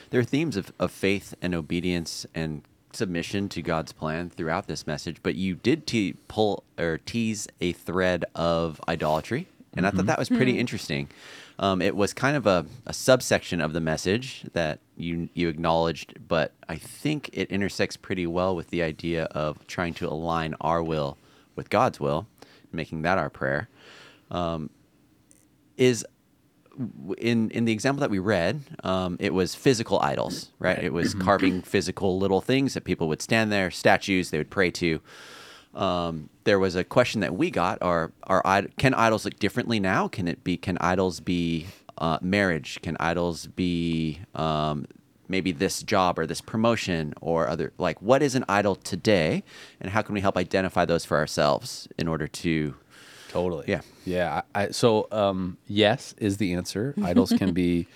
[0.10, 4.86] There are themes of, of faith and obedience and submission to God's plan throughout this
[4.86, 9.48] message, but you did te- pull or tease a thread of idolatry.
[9.76, 11.10] And I thought that was pretty interesting.
[11.60, 16.16] Um, it was kind of a, a subsection of the message that you you acknowledged,
[16.28, 20.82] but I think it intersects pretty well with the idea of trying to align our
[20.82, 21.18] will
[21.56, 22.28] with God's will,
[22.72, 23.70] making that our prayer.
[24.32, 24.70] Um,
[25.78, 26.06] is
[27.18, 30.84] in in the example that we read, um, it was physical idols, right?
[30.84, 34.72] It was carving physical little things that people would stand there, statues they would pray
[34.72, 35.02] to.
[35.76, 39.80] Um, there was a question that we got: Are are id- can idols look differently
[39.80, 40.08] now?
[40.08, 40.58] Can it be?
[40.58, 42.80] Can idols be uh, marriage?
[42.82, 44.86] Can idols be um,
[45.28, 47.74] maybe this job or this promotion or other?
[47.78, 49.44] Like, what is an idol today,
[49.80, 52.76] and how can we help identify those for ourselves in order to?
[53.30, 53.66] Totally.
[53.68, 53.82] Yeah.
[54.06, 54.42] Yeah.
[54.54, 56.94] I, I, so, um, yes is the answer.
[57.04, 57.88] Idols can be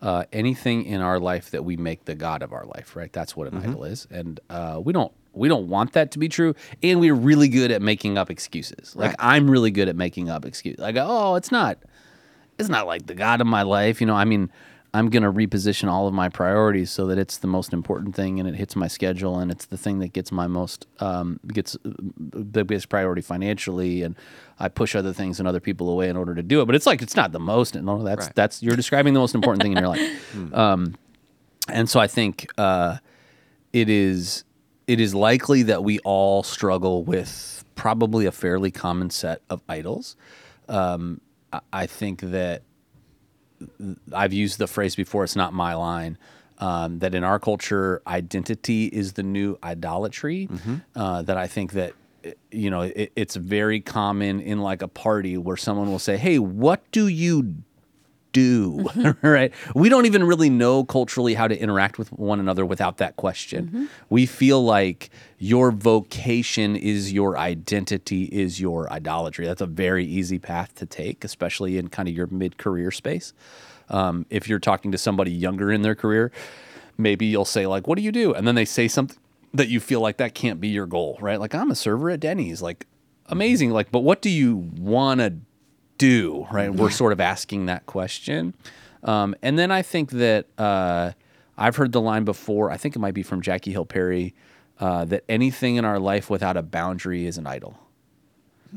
[0.00, 2.94] uh, anything in our life that we make the god of our life.
[2.94, 3.12] Right.
[3.12, 6.28] That's what an idol is, and uh, we don't we don't want that to be
[6.28, 6.54] true.
[6.82, 8.94] And we're really good at making up excuses.
[8.96, 9.16] Like Right.
[9.18, 10.80] I'm really good at making up excuses.
[10.80, 11.78] Like, oh, it's not
[12.58, 14.00] it's not like the God of my life.
[14.00, 14.48] You know, I mean,
[14.92, 18.38] I'm going to reposition all of my priorities so that it's the most important thing
[18.38, 21.74] and it hits my schedule and it's the thing that gets my most, um, gets
[21.74, 24.02] uh, the biggest priority financially.
[24.04, 24.14] And
[24.60, 26.66] I push other things and other people away in order to do it.
[26.66, 27.74] But it's like, it's not the most.
[27.74, 28.34] No, that's, Right.
[28.36, 30.54] that's, you're describing the most important thing in your life.
[30.54, 30.94] Um,
[31.66, 32.98] and so I think, uh,
[33.72, 34.44] it is
[34.86, 40.16] it is likely that we all struggle with probably a fairly common set of idols.
[40.68, 41.20] Um,
[41.72, 42.62] I- think that
[44.12, 45.24] I've used the phrase before.
[45.24, 46.18] It's not my line.
[46.58, 50.48] Um, that in our culture, identity is the new idolatry.
[50.94, 51.92] Uh, that I think that
[52.50, 56.38] you know it, it's very common in like a party where someone will say, "Hey,
[56.38, 57.56] what do you
[58.34, 58.86] do
[59.22, 59.52] right?
[59.74, 63.88] We don't even really know culturally how to interact with one another without that question.
[64.10, 69.46] We feel like your vocation is your identity is your idolatry.
[69.46, 73.32] That's a very easy path to take especially in kind of your mid-career space.
[73.88, 76.30] Um, if you're talking to somebody younger in their career
[76.96, 78.32] maybe you'll say like what do you do?
[78.34, 79.18] And then they say something
[79.52, 81.40] that you feel like that can't be your goal right?
[81.40, 82.62] Like i'm a server at denny's.
[82.62, 82.86] Like
[83.26, 83.70] amazing.
[83.70, 85.34] Like but what do you want to
[85.98, 86.72] do right?
[86.72, 88.54] We're sort of asking that question.
[89.02, 91.12] Um, and then i think that uh,
[91.58, 94.34] i've heard the line before i think it might be from jackie hill perry
[94.80, 97.78] uh, that anything in our life without a boundary is an idol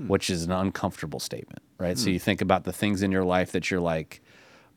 [0.08, 1.98] which is an uncomfortable statement right?
[1.98, 4.20] So you think about the things in your life that you're like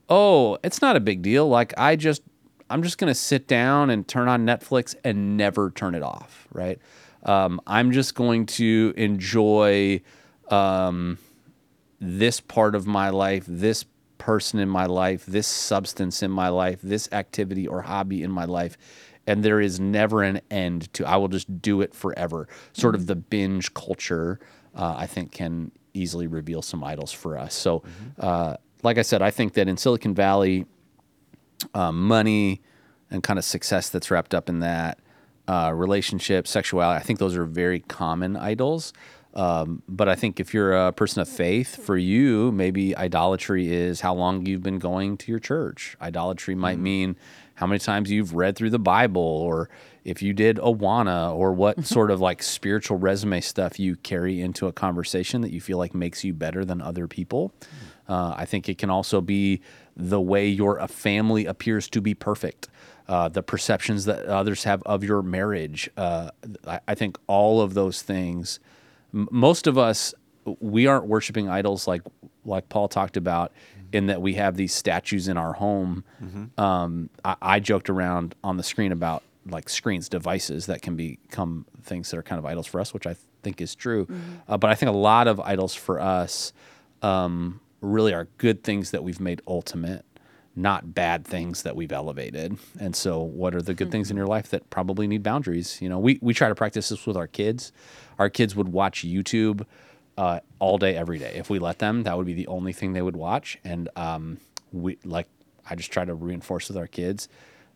[0.09, 1.49] oh it's not a big deal.
[1.49, 2.23] Like i just
[2.71, 6.47] i'm just going to sit down and turn on netflix and never turn it off
[6.53, 6.79] right?
[7.25, 10.01] Um, i'm just going to enjoy
[10.49, 11.19] um,
[12.01, 13.85] this part of my life, this
[14.19, 18.45] person in my life, this substance in my life, this activity or hobby in my
[18.45, 18.77] life.
[19.27, 22.49] And there is never an end to I will just do it forever.
[22.73, 24.41] Sort of the binge culture,
[24.75, 27.55] uh, I think, can easily reveal some idols for us.
[27.55, 27.83] So,
[28.19, 30.67] uh, like I said, I think that in Silicon Valley,
[31.75, 32.61] uh, money
[33.11, 34.99] and kind of success that's wrapped up in that,
[35.49, 36.99] uh, relationship, sexuality.
[36.99, 38.93] I think those are very common idols.
[39.35, 44.01] Um, but I think if you're a person of faith, for you, maybe idolatry is
[44.01, 45.97] how long you've been going to your church.
[46.01, 47.17] Idolatry might mean
[47.55, 49.69] how many times you've read through the Bible, or
[50.03, 54.67] if you did Awana, or what sort of like spiritual resume stuff you carry into
[54.67, 57.53] a conversation that you feel like makes you better than other people.
[58.09, 59.61] Uh, I think it can also be
[59.97, 62.69] the way your a family appears to be perfect,
[63.07, 65.89] uh, the perceptions that others have of your marriage.
[65.97, 66.31] Uh,
[66.67, 68.59] I, I think all of those things.
[69.15, 70.15] M- most of us,
[70.61, 72.03] we aren't worshiping idols like
[72.45, 73.53] like Paul talked about,
[73.93, 76.05] in that we have these statues in our home.
[76.59, 81.67] Um, I, I joked around on the screen about like screens, devices that can become
[81.83, 84.07] things that are kind of idols for us, which I think is true.
[84.49, 86.53] Uh, but I think a lot of idols for us
[87.03, 90.05] um, really are good things that we've made ultimate,
[90.57, 92.59] not bad things that we've elevated.
[92.79, 95.81] And so, what are the good things in your life that probably need boundaries?
[95.81, 97.73] You know, we we try to practice this with our kids.
[98.19, 99.65] Our kids would watch YouTube
[100.19, 101.33] uh, all day, every day.
[101.37, 103.59] If we let them, that would be the only thing they would watch.
[103.65, 104.39] And um,
[104.73, 105.29] we like,
[105.69, 107.29] I just try to reinforce with our kids.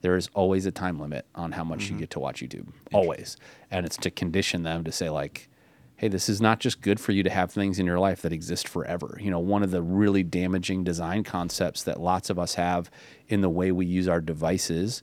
[0.02, 3.38] There is always a time limit on how much you get to watch YouTube, always,
[3.70, 5.48] and it's to condition them to say like,
[5.96, 8.32] hey, this is not just good for you to have things in your life that
[8.32, 9.16] exist forever.
[9.20, 12.90] You know, one of the really damaging design concepts that lots of us have
[13.28, 15.02] in the way we use our devices.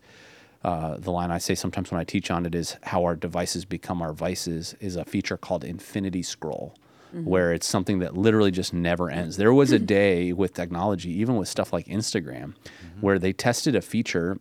[0.64, 3.66] Uh, the line I say sometimes when I teach on it is how our devices
[3.66, 6.76] become our vices is a feature called infinity scroll,
[7.24, 9.38] where it's something that literally just never ends.
[9.38, 12.54] There was a day with technology, even with stuff like Instagram,
[13.00, 14.40] where they tested a feature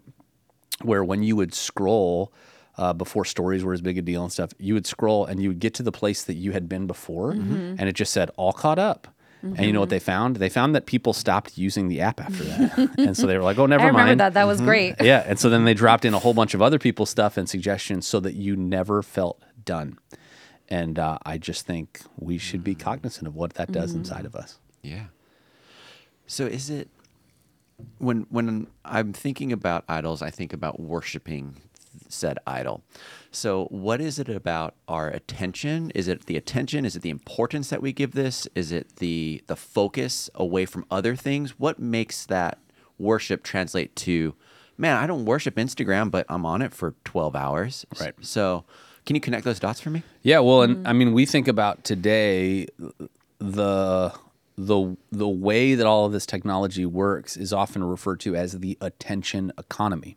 [0.83, 2.33] where when you would scroll
[2.77, 5.49] uh, before stories were as big a deal and stuff, you would scroll and you
[5.49, 7.77] would get to the place that you had been before, mm-hmm.
[7.79, 9.09] and it just said all caught up.
[9.43, 9.95] And you know what mm-hmm.
[9.95, 10.37] they found?
[10.37, 13.59] They found that people stopped using the app after that, and so they were like,
[13.59, 14.35] "Oh, never I remember mind." that.
[14.35, 14.67] That was mm-hmm.
[14.67, 14.95] great.
[15.01, 17.49] Yeah, and so then they dropped in a whole bunch of other people's stuff and
[17.49, 19.99] suggestions so that you never felt done.
[20.69, 22.81] And uh, I just think we should be mm.
[22.81, 24.59] cognizant of what that does inside of us.
[24.83, 25.07] Yeah.
[26.27, 26.89] So is it
[27.99, 31.57] when when I'm thinking about idols, I think about worshiping
[32.09, 32.83] said idol.
[33.31, 35.91] So what is it about our attention?
[35.95, 36.85] Is it the attention?
[36.85, 38.49] Is it the importance that we give this?
[38.55, 41.59] Is it the the focus away from other things?
[41.59, 42.59] What makes that
[42.99, 44.35] worship translate to
[44.81, 47.85] man, I don't worship Instagram, but I'm on it for 12 hours.
[48.01, 48.15] Right.
[48.23, 48.65] So
[49.05, 50.03] can you connect those dots for me?
[50.23, 50.87] Yeah, well, and mm-hmm.
[50.87, 52.67] I mean, we think about today
[53.39, 54.13] the
[54.57, 58.77] the the way that all of this technology works is often referred to as the
[58.81, 60.17] attention economy,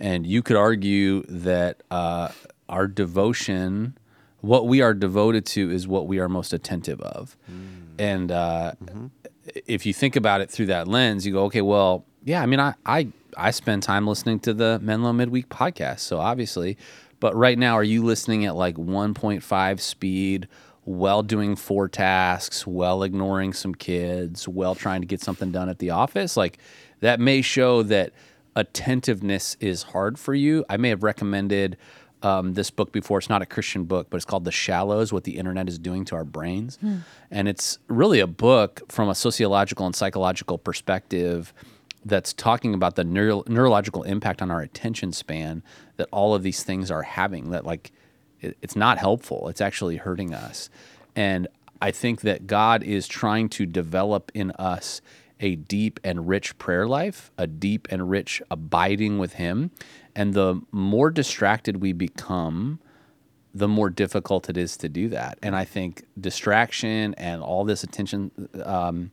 [0.00, 2.30] and you could argue that uh,
[2.68, 3.96] our devotion,
[4.40, 7.36] what we are devoted to, is what we are most attentive of,
[7.98, 8.72] and uh,
[9.66, 12.60] if you think about it through that lens, you go, okay, well, yeah, I mean,
[12.60, 16.76] I I I spend time listening to the Menlo Midweek podcast, so obviously,
[17.20, 20.48] but right now, are you listening at like 1.5 speed?
[20.84, 25.78] While doing four tasks, while ignoring some kids, while trying to get something done at
[25.78, 26.58] the office, like
[27.00, 28.12] that may show that
[28.56, 30.64] attentiveness is hard for you.
[30.68, 31.76] I may have recommended
[32.22, 33.18] um, this book before.
[33.18, 36.04] It's not a Christian book, but it's called The Shallows What the Internet is Doing
[36.06, 36.78] to Our Brains.
[37.30, 41.54] And it's really a book from a sociological and psychological perspective
[42.04, 45.62] that's talking about the neuro- neurological impact on our attention span
[45.96, 47.50] that all of these things are having.
[47.50, 47.92] That, like,
[48.40, 50.70] it- it's not helpful, it's actually hurting us.
[51.16, 51.46] And
[51.82, 55.00] I think that God is trying to develop in us
[55.40, 59.70] a deep and rich prayer life, a deep and rich abiding with Him.
[60.14, 62.78] And the more distracted we become,
[63.52, 65.38] the more difficult it is to do that.
[65.42, 68.30] And I think distraction and all this attention
[68.64, 69.10] um,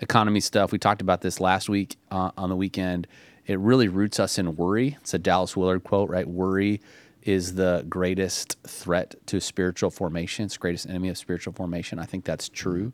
[0.00, 3.06] economy stuff, we talked about this last week uh, on the weekend.
[3.46, 4.96] It really roots us in worry.
[5.00, 6.26] It's a Dallas Willard quote, right?
[6.26, 6.80] Worry
[7.22, 10.44] is the greatest threat to spiritual formation.
[10.44, 11.98] It's greatest enemy of spiritual formation.
[11.98, 12.92] I think that's true.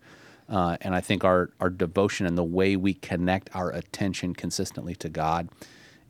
[0.51, 4.97] Uh, and I think our, our devotion and the way we connect our attention consistently
[4.97, 5.49] to God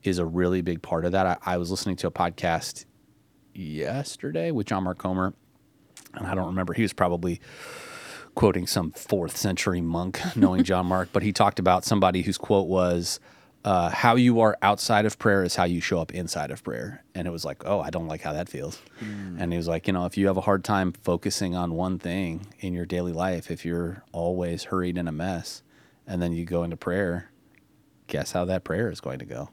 [0.02, 1.26] is a really big part of that.
[1.26, 2.86] I, I was listening to a podcast
[3.54, 5.34] yesterday with John Mark Comer,
[6.14, 6.72] and I don't remember.
[6.72, 7.40] He was probably
[8.34, 12.66] quoting some fourth century monk, knowing John Mark, but he talked about somebody whose quote
[12.66, 13.20] was,
[13.64, 17.04] uh, "How you are outside of prayer is how you show up inside of prayer."
[17.14, 18.80] And it was like, "Oh, I don't like how that feels."
[19.38, 21.98] And he was like, "You know, if you have a hard time focusing on one
[21.98, 25.62] thing in your daily life, if you're always hurried in a mess,
[26.06, 27.30] and then you go into prayer,
[28.06, 29.50] guess how that prayer is going to go."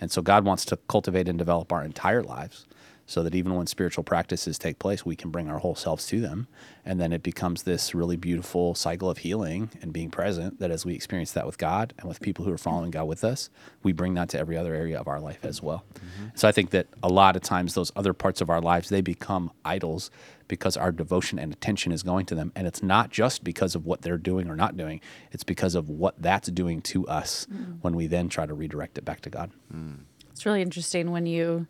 [0.00, 2.66] And so God wants to cultivate and develop our entire lives
[3.08, 6.20] so that even when spiritual practices take place, we can bring our whole selves to
[6.20, 6.46] them.
[6.84, 10.84] And then it becomes this really beautiful cycle of healing and being present that as
[10.84, 13.48] we experience that with God and with people who are following God with us,
[13.82, 15.84] we bring that to every other area of our life as well.
[16.34, 19.00] So I think that a lot of times those other parts of our lives, they
[19.00, 20.10] become idols
[20.46, 22.52] because our devotion and attention is going to them.
[22.54, 25.00] And it's not just because of what they're doing or not doing,
[25.32, 27.46] it's because of what that's doing to us
[27.80, 29.50] when we then try to redirect it back to God.
[30.30, 31.66] It's really interesting when you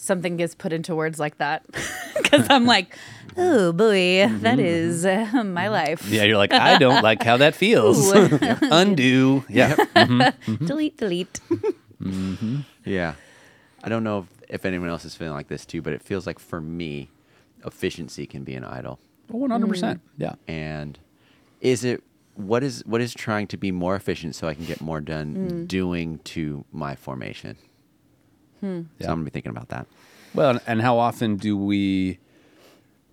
[0.00, 1.64] something gets put into words like that
[2.16, 2.96] because I'm like,
[3.36, 5.36] oh boy, that mm-hmm, is mm-hmm.
[5.36, 5.72] uh, my mm-hmm.
[5.72, 6.08] life.
[6.08, 8.10] Yeah, you're like, I don't like how that feels.
[8.62, 9.44] Undo.
[9.48, 9.76] Yeah.
[10.64, 11.40] delete, delete.
[12.84, 13.14] Yeah.
[13.82, 16.26] I don't know if, if anyone else is feeling like this too, but it feels
[16.26, 17.10] like for me,
[17.64, 18.98] efficiency can be an idol.
[19.32, 20.00] Oh, one hundred percent.
[20.00, 20.10] Mm.
[20.18, 20.34] Yeah.
[20.48, 20.98] And
[21.60, 22.02] is it
[22.34, 25.34] what is what is trying to be more efficient so I can get more done
[25.34, 25.68] mm.
[25.68, 27.56] doing to my formation?
[28.60, 28.66] So
[29.00, 29.86] I'm gonna be thinking about that.
[30.34, 32.18] Well, and- how often do we?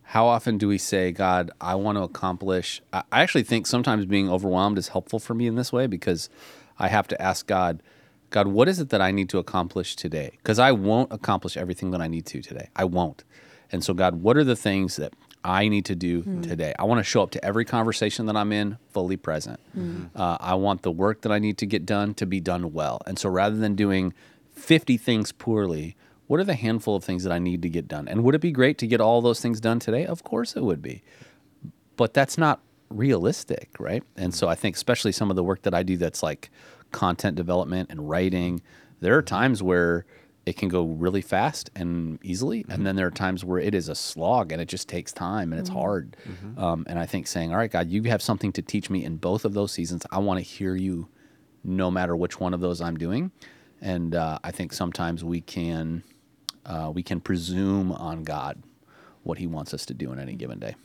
[0.03, 2.81] How often do we say, God, I want to accomplish?
[2.93, 6.29] I actually think sometimes being overwhelmed is helpful for me in this way because
[6.79, 7.83] I have to ask God,
[8.29, 10.31] God, what is it that I need to accomplish today?
[10.37, 12.69] Because I won't accomplish everything that I need to today.
[12.75, 13.25] I won't.
[13.69, 16.73] And so, God, what are the things that I need to do today?
[16.79, 19.59] I want to show up to every conversation that I'm in fully present.
[20.15, 23.01] Uh, I want the work that I need to get done to be done well.
[23.05, 24.13] And so, rather than doing
[24.67, 25.95] 50 things poorly,
[26.27, 28.05] what are the handful of things that I need to get done?
[28.09, 30.05] And would it be great to get all those things done today?
[30.05, 31.03] Of course it would be.
[31.95, 34.03] But that's not realistic, right?
[34.17, 36.49] And so I think especially some of the work that I do that's like
[36.91, 38.61] content development and writing,
[38.99, 40.05] there are times where
[40.45, 42.83] it can go really fast and easily, and mm-hmm.
[42.83, 45.61] then there are times where it is a slog and it just takes time and
[45.61, 45.79] it's mm-hmm.
[45.79, 46.17] hard.
[46.27, 46.59] Mm-hmm.
[46.59, 49.15] Um, and I think saying, "All right, God, you have something to teach me in
[49.15, 50.05] both of those seasons.
[50.11, 51.07] I want to hear you,
[51.63, 53.31] no matter which one of those I'm doing."
[53.81, 56.03] And uh, I think sometimes we can
[56.65, 58.61] uh, we can presume on God
[59.23, 60.75] what He wants us to do in any given day.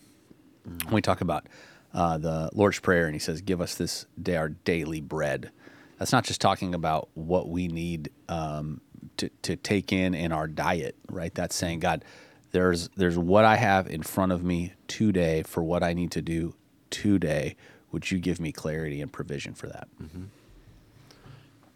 [0.85, 1.47] When we talk about
[1.95, 5.51] uh, the Lord's Prayer, and He says, "Give us this day our daily bread."
[5.99, 8.81] That's not just talking about what we need um,
[9.17, 11.35] to to take in in our diet, right?
[11.35, 12.05] That's saying, God,
[12.53, 16.23] there's there's what I have in front of me today for what I need to
[16.23, 16.55] do
[16.91, 17.57] today.
[17.91, 19.89] Would you give me clarity and provision for that?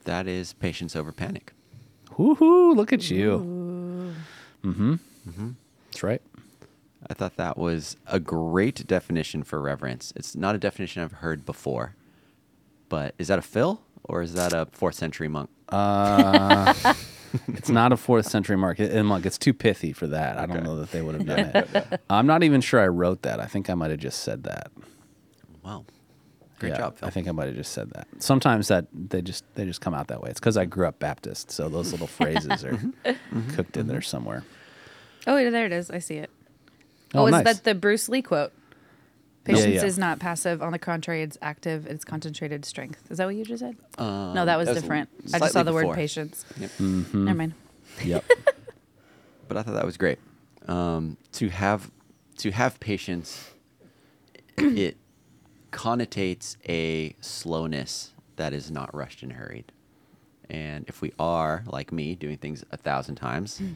[0.07, 1.53] That is patience over panic.
[2.13, 2.75] Woohoo!
[2.75, 4.15] Look at you.
[4.65, 4.93] Mm-hmm.
[5.29, 5.51] Mm-hmm.
[5.91, 6.23] That's right.
[7.09, 10.13] I thought that was a great definition for reverence.
[10.17, 11.95] It's not a definition I've heard before,
[12.89, 15.51] but is that a Phil or is that a fourth century monk?
[15.69, 16.73] Uh,
[17.49, 18.79] It's not a fourth century mark.
[18.79, 20.39] And monk, it's too pithy for that.
[20.39, 22.01] I don't know that they would have done it.
[22.09, 23.41] I'm not even sure I wrote that.
[23.41, 24.71] I think I might have just said that.
[25.63, 25.85] Wow,
[26.59, 27.07] great Yeah, job, Phil.
[27.09, 28.09] I think I might have just said that.
[28.19, 30.31] Sometimes that they just they just come out that way.
[30.31, 32.79] It's because I grew up Baptist, so those little phrases are
[33.55, 34.43] cooked in there somewhere.
[35.27, 35.91] Oh, wait, there it is.
[35.91, 36.31] I see it.
[37.15, 37.45] Oh, Oh, is nice.
[37.45, 38.53] that the Bruce Lee quote?
[39.45, 39.85] Patience yeah.
[39.85, 40.61] is not passive.
[40.61, 41.87] On the contrary, it's active.
[41.87, 43.01] It's concentrated strength.
[43.11, 43.77] Is that what you just said?
[43.97, 45.09] Um, no, that was that was different.
[45.33, 45.87] I just saw the before.
[45.91, 46.45] word patience.
[46.59, 46.71] Yep.
[46.81, 47.25] Mm-hmm.
[47.27, 47.55] Never mind.
[48.05, 48.25] Yep.
[49.49, 50.19] but I thought that was great.
[50.67, 51.91] Um, to have
[52.39, 53.53] to have patience,
[54.59, 54.97] it
[55.73, 59.73] connotates a slowness that is not rushed and hurried.
[60.49, 63.73] And if we are like me, doing things a thousand times hmm.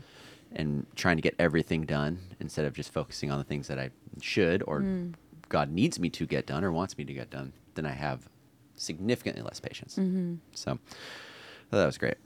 [0.52, 3.90] and trying to get everything done instead of just focusing on the things that I
[4.20, 5.10] should or hmm.
[5.48, 8.28] God needs me to get done or wants me to get done, then I have
[8.76, 9.96] significantly less patience.
[9.96, 10.36] Mm-hmm.
[10.54, 10.76] So I
[11.70, 12.16] thought that was great.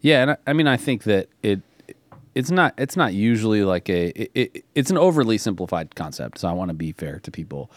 [0.00, 1.60] Yeah, and I, I mean, I think that it
[2.34, 6.38] it's not it's not usually like a it, it, it's an overly simplified concept.
[6.38, 7.70] So I want to be fair to people.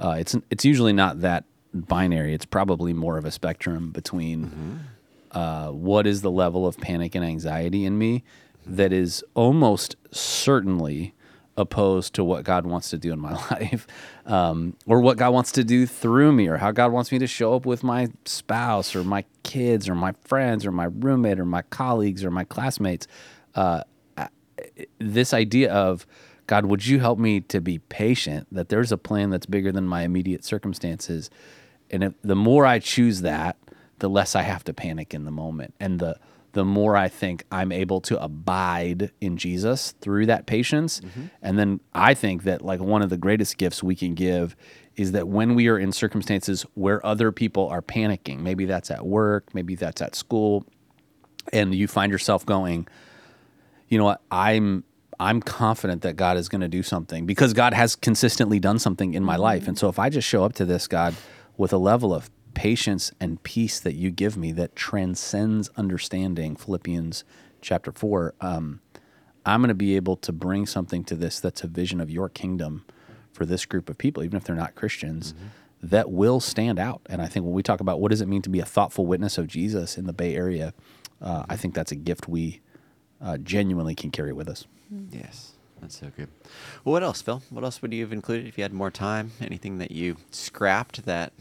[0.00, 2.34] Uh, it's it's usually not that binary.
[2.34, 4.44] It's probably more of a spectrum between
[5.30, 8.24] uh, what is the level of panic and anxiety in me
[8.66, 11.14] that is almost certainly
[11.56, 13.86] opposed to what God wants to do in my life,
[14.26, 17.26] um, or what God wants to do through me, or how God wants me to
[17.26, 21.44] show up with my spouse, or my kids, or my friends, or my roommate, or
[21.44, 23.06] my colleagues, or my classmates.
[23.54, 23.82] Uh,
[24.98, 26.06] this idea of
[26.50, 28.48] God, would you help me to be patient?
[28.50, 31.30] That there's a plan that's bigger than my immediate circumstances,
[31.92, 33.56] and if, the more I choose that,
[34.00, 36.18] the less I have to panic in the moment, and the
[36.50, 41.00] the more I think I'm able to abide in Jesus through that patience.
[41.00, 41.26] Mm-hmm.
[41.40, 44.56] And then I think that like one of the greatest gifts we can give
[44.96, 49.06] is that when we are in circumstances where other people are panicking, maybe that's at
[49.06, 50.66] work, maybe that's at school,
[51.52, 52.88] and you find yourself going,
[53.86, 54.82] you know what, I'm
[55.20, 59.12] I'm confident that God is going to do something because God has consistently done something
[59.12, 59.68] in my life.
[59.68, 61.14] And so if I just show up to this God
[61.58, 67.24] with a level of patience and peace that you give me that transcends understanding, Philippians
[67.60, 68.80] chapter 4, um,
[69.44, 72.30] I'm going to be able to bring something to this that's a vision of your
[72.30, 72.86] kingdom
[73.30, 75.34] for this group of people, even if they're not Christians,
[75.82, 77.02] that will stand out.
[77.10, 79.04] And I think when we talk about what does it mean to be a thoughtful
[79.04, 80.72] witness of Jesus in the Bay Area,
[81.20, 82.62] uh, I think that's a gift we
[83.20, 84.66] uh, genuinely can carry with us.
[85.10, 86.28] Yes, that's so good.
[86.84, 87.42] Well, what else, Phil?
[87.50, 89.32] What else would you have included if you had more time?
[89.40, 91.32] Anything that you scrapped that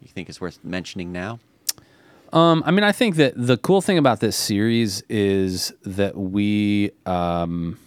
[0.00, 1.38] you think is worth mentioning now?
[2.32, 6.92] Um, I mean, I think that the cool thing about this series is that we
[7.04, 7.78] um,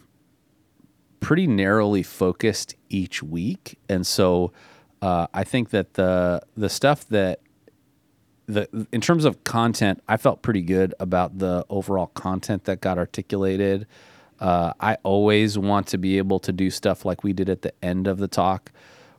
[1.21, 4.51] pretty narrowly focused each week, and so
[5.01, 7.39] uh, I think that the the stuff that
[8.47, 12.97] the in terms of content, I felt pretty good about the overall content that got
[12.97, 13.87] articulated.
[14.39, 17.73] Uh, I always want to be able to do stuff like we did at the
[17.83, 18.71] end of the talk,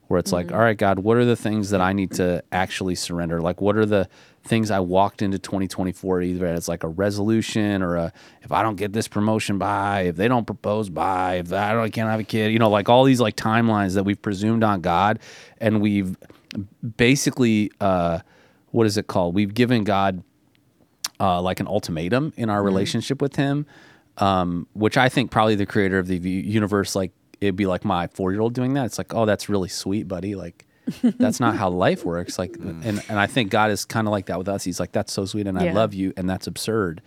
[0.08, 2.94] where it's like, all right, God, what are the things that I need to actually
[2.94, 3.40] surrender?
[3.40, 4.08] Like, what are the
[4.42, 8.12] things I walked into 2024 either as like a resolution or a
[8.42, 11.82] if I don't get this promotion by, if they don't propose by, if I don't
[11.82, 14.62] I can't have a kid, you know, like all these like timelines that we've presumed
[14.62, 15.20] on God,
[15.58, 16.16] and we've
[16.96, 18.18] basically uh,
[18.74, 19.34] what is it called?
[19.36, 20.24] We've given God
[21.20, 23.66] uh, like an ultimatum in our relationship with Him,
[24.18, 28.08] um, which I think probably the creator of the universe, like it'd be like my
[28.08, 28.86] four year old doing that.
[28.86, 30.34] It's like, oh, that's really sweet, buddy.
[30.34, 30.66] Like
[31.02, 32.36] that's not how life works.
[32.36, 34.64] Like, and and I think God is kind of like that with us.
[34.64, 37.00] He's like, that's so sweet, and I love you, and that's absurd.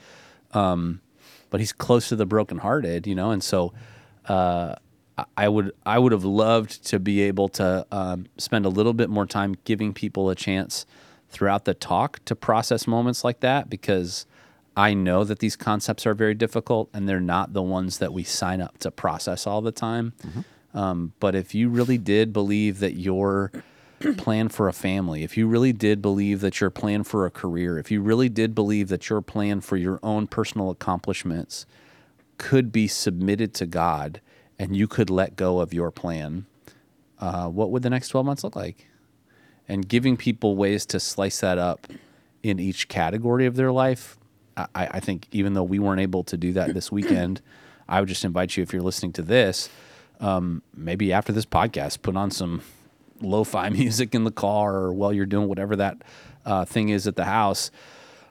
[0.53, 1.01] Um,
[1.49, 3.74] but He's close to the brokenhearted, you know, and so.
[4.26, 4.76] Uh,
[5.18, 8.93] I- I would I would have loved to be able to um, spend a little
[8.93, 10.86] bit more time giving people a chance
[11.30, 14.26] throughout the talk to process moments like that because
[14.76, 18.24] I know that these concepts are very difficult and they're not the ones that we
[18.24, 20.14] sign up to process all the time.
[20.74, 23.52] Um, but if you really did believe that your
[24.18, 27.80] plan for a family, if you really did believe that your plan for a career,
[27.80, 31.66] if you really did believe that your plan for your own personal accomplishments
[32.38, 34.22] could be submitted to God
[34.60, 36.46] and you could let go of your plan,
[37.20, 38.88] uh, what would the next 12 months look like?
[39.68, 41.88] And giving people ways to slice that up
[42.43, 44.18] in each category of their life,
[44.55, 47.41] I, I think even though we weren't able to do that this weekend,
[47.89, 49.70] I would just invite you, if you're listening to this,
[50.20, 52.61] um, maybe after this podcast, put on some
[53.22, 56.03] lo-fi music in the car or while you're doing whatever that
[56.45, 57.72] uh, thing is at the house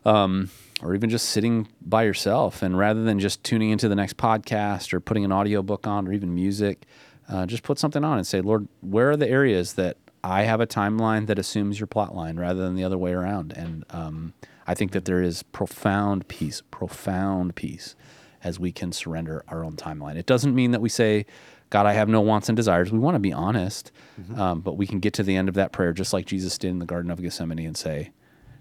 [0.05, 0.51] um,
[0.83, 2.63] or even just sitting by yourself.
[2.63, 6.13] And rather than just tuning into the next podcast or putting an audiobook on or
[6.13, 6.85] even music,
[7.29, 9.97] uh, just put something on and say, Lord, where are the areas that
[10.27, 13.53] I have a timeline that assumes your plot line rather than the other way around?
[13.53, 14.35] And um,
[14.67, 17.95] I think that there is profound peace, profound peace
[18.43, 20.17] as we can surrender our own timeline.
[20.17, 21.27] It doesn't mean that we say,
[21.71, 22.91] God, I have no wants and desires.
[22.91, 23.93] We want to be honest,
[24.37, 26.71] um, but we can get to the end of that prayer just like Jesus did
[26.71, 28.11] in the Garden of Gethsemane and say,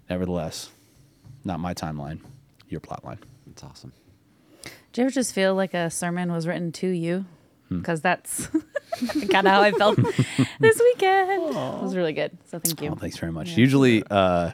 [0.08, 0.70] Nevertheless,
[1.44, 2.20] not my timeline,
[2.68, 3.18] your plot line.
[3.44, 3.92] That's awesome.
[4.92, 7.26] Do you ever just feel like a sermon was written to you?
[7.68, 7.78] Hmm.
[7.78, 8.46] Because that's
[9.30, 9.96] kind of how I felt
[10.60, 11.30] this weekend.
[11.30, 11.40] It
[11.82, 12.36] was really good.
[12.46, 12.90] So thank you.
[12.90, 13.56] Oh, thanks very much.
[13.56, 14.52] Usually, uh,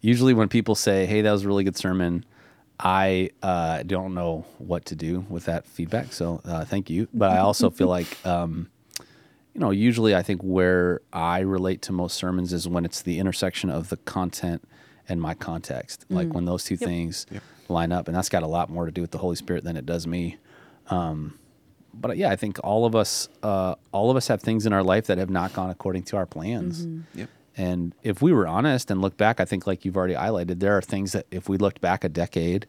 [0.00, 2.24] usually when people say, "Hey, that was a really good sermon,"
[2.78, 6.12] I uh, don't know what to do with that feedback.
[6.12, 7.08] So uh, thank you.
[7.12, 8.68] But I also feel like, um,
[9.54, 13.18] you know, usually I think where I relate to most sermons is when it's the
[13.18, 14.66] intersection of the content
[15.08, 16.04] and my context.
[16.10, 17.26] Like when those two things
[17.68, 19.76] line up, and that's got a lot more to do with the Holy Spirit than
[19.76, 20.36] it does me.
[20.88, 21.38] Um,
[22.00, 24.82] but yeah, I think all of us, uh, all of us have things in our
[24.82, 26.86] life that have not gone according to our plans.
[27.14, 27.28] Yep.
[27.58, 30.76] And if we were honest and look back, I think like you've already highlighted, there
[30.76, 32.66] are things that if we looked back a decade,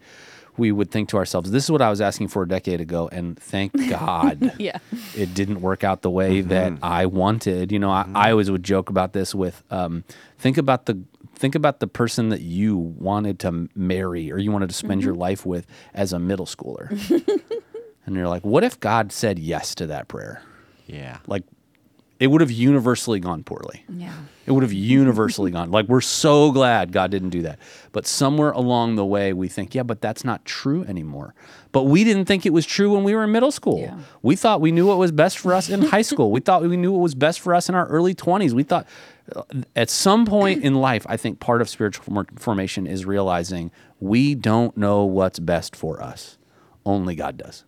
[0.56, 3.10] we would think to ourselves, "This is what I was asking for a decade ago,"
[3.12, 4.78] and thank God, Yeah.
[5.16, 7.72] it didn't work out the way that I wanted.
[7.72, 10.04] You know, I, I always would joke about this with, um,
[10.40, 11.00] think about the
[11.36, 15.14] think about the person that you wanted to marry or you wanted to spend your
[15.14, 16.90] life with as a middle schooler,
[18.08, 20.42] and you're like, what if God said yes to that prayer?
[20.88, 21.18] Yeah.
[21.28, 21.44] Like,
[22.20, 23.84] it would have universally gone poorly.
[23.90, 24.14] Yeah.
[24.46, 25.72] It would have universally gone.
[25.72, 27.60] Like, we're so glad God didn't do that.
[27.92, 31.36] But somewhere along the way, we think, yeah, but that's not true anymore.
[31.74, 33.82] But we didn't think it was true when we were in middle school.
[33.82, 34.00] Yeah.
[34.22, 36.32] We thought we knew what was best for us in high school.
[36.32, 38.54] We thought we knew what was best for us in our early 20s.
[38.54, 38.88] We thought
[39.36, 39.44] uh,
[39.76, 44.78] at some point in life, I think part of spiritual formation is realizing we don't
[44.78, 46.38] know what's best for us.
[46.86, 47.66] Only God does.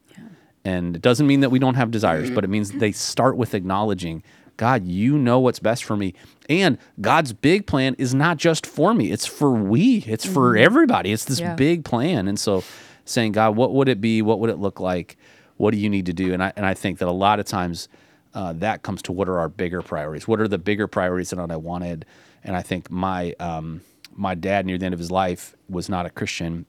[0.65, 3.53] And it doesn't mean that we don't have desires, but it means they start with
[3.53, 4.23] acknowledging,
[4.57, 6.13] God, you know what's best for me.
[6.49, 11.11] And God's big plan is not just for me, it's for we, it's for everybody.
[11.13, 11.55] It's this Yeah.
[11.55, 12.27] big plan.
[12.27, 12.63] And so
[13.05, 14.21] saying, God, what would it be?
[14.21, 15.17] What would it look like?
[15.57, 16.33] What do you need to do?
[16.33, 17.87] And I, and I think that a lot of times
[18.33, 20.27] uh, that comes to what are our bigger priorities?
[20.27, 22.05] What are the bigger priorities that I wanted?
[22.43, 23.81] And I think my, um,
[24.13, 26.65] my dad near the end of his life was not a Christian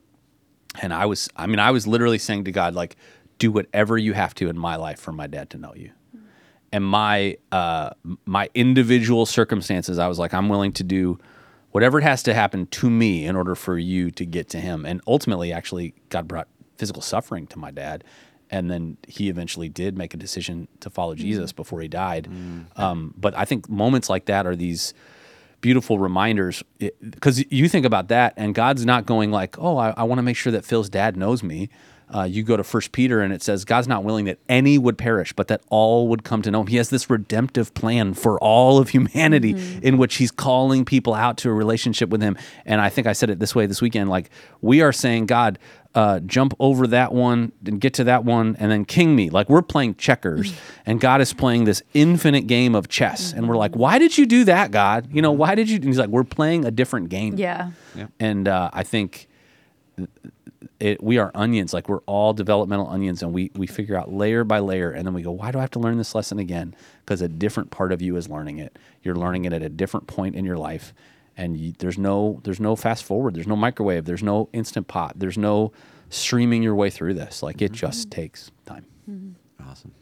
[0.81, 2.95] and I was, I mean, I was literally saying to God, like,
[3.41, 5.89] do whatever you have to in my life for my dad to know you.
[6.71, 7.89] And my uh,
[8.23, 11.19] my individual circumstances, I was like, I'm willing to do
[11.71, 14.85] whatever it has to happen to me in order for you to get to him.
[14.85, 18.03] And ultimately, actually, God brought physical suffering to my dad.
[18.51, 22.27] And then he eventually did make a decision to follow Jesus before he died.
[22.75, 24.93] Um, but I think moments like that are these
[25.61, 26.63] beautiful reminders
[27.07, 30.23] because you think about that and god's not going like oh i, I want to
[30.23, 31.69] make sure that phil's dad knows me
[32.15, 34.97] uh, you go to first peter and it says god's not willing that any would
[34.97, 38.39] perish but that all would come to know him he has this redemptive plan for
[38.39, 42.81] all of humanity in which he's calling people out to a relationship with him and
[42.81, 44.29] i think i said it this way this weekend like
[44.61, 45.57] we are saying god
[45.93, 49.29] uh, jump over that one and get to that one and then king me.
[49.29, 50.53] Like we're playing checkers
[50.85, 53.33] and God is playing this infinite game of chess.
[53.33, 55.09] And we're like, why did you do that, God?
[55.11, 55.75] You know, why did you?
[55.75, 57.35] And he's like, we're playing a different game.
[57.95, 58.07] Yeah.
[58.19, 59.27] And uh, I think
[60.79, 61.73] it, we are onions.
[61.73, 64.91] Like we're all developmental onions and we, we figure out layer by layer.
[64.91, 66.75] And then we go, why do I have to learn this lesson again?
[67.05, 68.77] Because a different part of you is learning it.
[69.03, 70.93] You're learning it at a different point in your life
[71.37, 75.13] and you, there's no there's no fast forward there's no microwave there's no instant pot
[75.15, 75.71] there's no
[76.09, 77.75] streaming your way through this like it mm-hmm.
[77.75, 79.31] just takes time mm-hmm.
[79.69, 79.93] Awesome.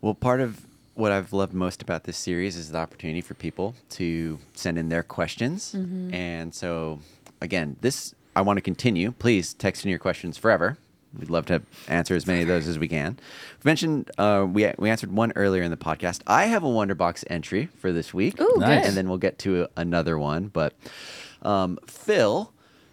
[0.00, 3.74] Well, part of what I've loved most about this series is the opportunity for people
[3.90, 5.74] to send in their questions.
[5.76, 6.14] Mm-hmm.
[6.14, 7.00] And so,
[7.40, 9.12] again, this I want to continue.
[9.12, 10.78] Please text in your questions forever.
[11.18, 13.18] We'd love to answer as many of those as we can.
[13.62, 16.22] We mentioned uh, we we answered one earlier in the podcast.
[16.26, 18.86] I have a Wonderbox entry for this week, Ooh, Nice.
[18.86, 20.46] and then we'll get to another one.
[20.48, 20.72] But
[21.42, 22.50] um, Phil,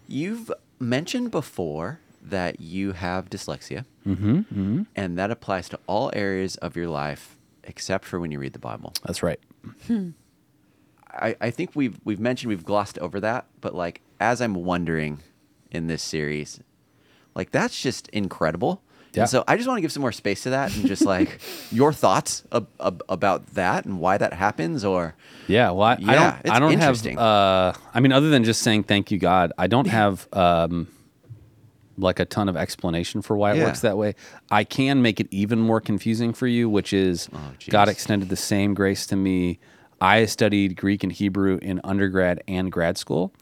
[0.07, 6.75] you've mentioned before that you have dyslexia, mm-hmm, and that applies to all areas of
[6.75, 8.91] your life except for when you read the Bible.
[9.05, 9.39] that's right
[11.11, 15.19] I, I think we've we've mentioned we've glossed over that, but like as I'm wondering
[15.71, 16.59] in this series,
[17.35, 18.81] like that's just incredible.
[19.13, 19.21] Yeah.
[19.21, 21.39] And so I just want to give some more space to that and just like
[21.71, 25.15] your thoughts ab- ab- about that and why that happens or
[25.47, 26.35] Yeah, well, I, I Yeah, don't.
[26.41, 26.81] it's I don't have.
[26.81, 27.17] interesting.
[27.17, 30.87] Uh, I mean, other than just saying thank you, God, I don't have um,
[31.97, 33.65] like a ton of explanation for why it Yeah.
[33.65, 34.13] works that way.
[34.51, 37.53] I can make it even more confusing for you, which is Oh.
[37.69, 39.57] God extended the same grace to me.
[39.99, 43.33] I studied Greek and Hebrew in undergrad and grad school,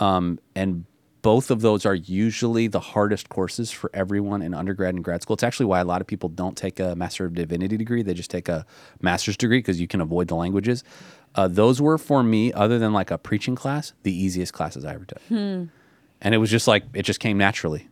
[0.00, 0.84] um, and
[1.22, 5.34] both of those are usually the hardest courses for everyone in undergrad and grad school.
[5.34, 8.02] It's actually why a lot of people don't take a Master of Divinity degree.
[8.02, 8.66] They just take a
[9.00, 10.82] master's degree because you can avoid the languages.
[11.34, 14.94] Uh, those were for me, other than like a preaching class, the easiest classes I
[14.94, 15.22] ever took.
[16.20, 17.88] And it was just like, it just came naturally.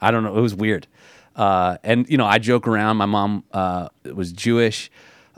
[0.00, 0.36] I don't know.
[0.36, 0.88] It was weird.
[1.36, 2.96] Uh, and, you know, I joke around.
[2.96, 4.90] My mom uh, was Jewish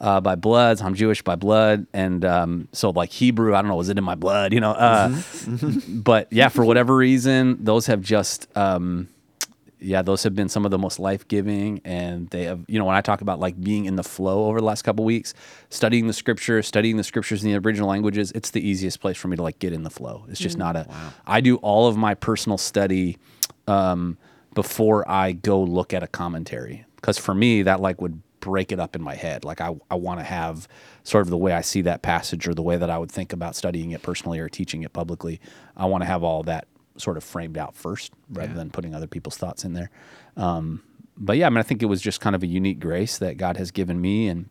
[0.03, 0.79] uh, by blood.
[0.79, 1.87] So I'm Jewish by blood.
[1.95, 4.53] And um, so, like Hebrew, I don't know, was it in my blood?
[4.53, 5.23] You know, uh,
[5.89, 9.09] but yeah, for whatever reason, those have just, um,
[9.79, 11.81] yeah, those have been some of the most life giving.
[11.85, 14.59] And they have, you know, when I talk about like being in the flow over
[14.59, 15.35] the last couple weeks,
[15.71, 19.29] studying the scripture, studying the scriptures in the original languages, it's the easiest place for
[19.29, 20.27] me to like get in the flow.
[20.29, 20.87] It's just not a,
[21.27, 23.19] I do all of my personal study
[23.69, 24.19] um,
[24.55, 26.85] before I go look at a commentary.
[26.97, 29.45] Because for me, that like would break it up in my head.
[29.45, 30.69] Like I, I want to have
[31.05, 33.33] sort of the way I see that passage or the way that I would think
[33.33, 35.41] about studying it personally or teaching it publicly.
[35.77, 36.67] I want to have all that
[36.99, 39.91] sort of framed out first rather than putting other people's thoughts in there.
[40.37, 40.83] Um,
[41.17, 43.37] but yeah, I mean, I think it was just kind of a unique grace that
[43.37, 44.29] God has given me.
[44.29, 44.51] And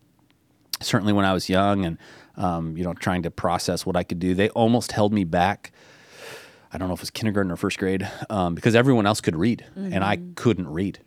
[0.80, 1.98] certainly when I was young and,
[2.38, 5.72] um, you know, trying to process what I could do, they almost held me back.
[6.72, 9.36] I don't know if it was kindergarten or first grade, um, because everyone else could
[9.36, 11.00] read and I couldn't read.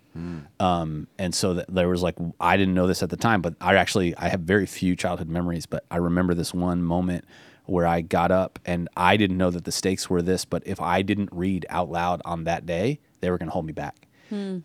[0.60, 3.74] Um, and so there was like, I didn't know this at the time, but I
[3.76, 7.24] actually, I have very few childhood memories, but I remember this one moment
[7.66, 10.80] where I got up and I didn't know that the stakes were this, but if
[10.80, 14.06] I didn't read out loud on that day, they were going to hold me back.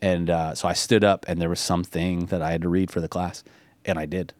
[0.01, 2.91] And uh, so I stood up and there was something that I had to read
[2.91, 3.43] for the class
[3.85, 4.33] and I did.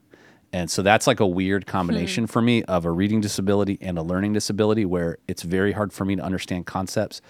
[0.51, 4.01] And so that's like a weird combination for me of a reading disability and a
[4.01, 7.22] learning disability where it's very hard for me to understand concepts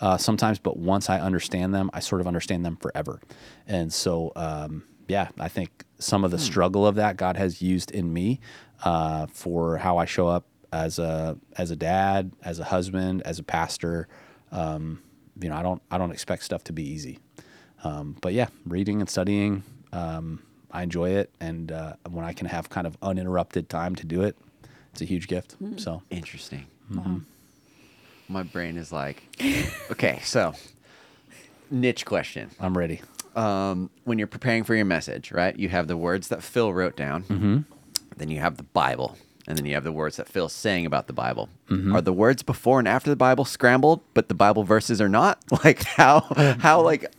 [0.00, 3.20] uh, sometimes, but once I understand them, I sort of understand them forever.
[3.66, 7.90] And so, um, yeah, I think some of the struggle of that God has used
[7.90, 8.40] in me
[8.84, 13.38] uh, for how I show up as a as a dad, as a husband, as
[13.38, 14.06] a pastor.
[14.52, 15.02] Um,
[15.40, 17.18] you know, I don't I don't expect stuff to be easy.
[17.84, 22.46] Um, but yeah, reading and studying, um, I enjoy it, and uh, when I can
[22.46, 24.36] have kind of uninterrupted time to do it,
[24.92, 25.56] it's a huge gift.
[25.76, 26.66] So interesting.
[26.92, 27.18] Mm-hmm.
[28.28, 29.22] My brain is like,
[29.90, 30.54] okay, so
[31.70, 32.50] niche question.
[32.60, 33.00] I'm ready.
[33.36, 35.56] um, when you're preparing for your message, right?
[35.58, 37.58] You have the words that Phil wrote down, Mm-hmm.
[38.16, 39.16] then you have the Bible,
[39.46, 41.48] and then you have the words that Phil's saying about the Bible.
[41.70, 41.94] Mm-hmm.
[41.96, 45.38] Are the words before and after the Bible scrambled, but the Bible verses are not?
[45.64, 46.20] Like how
[46.60, 47.10] how like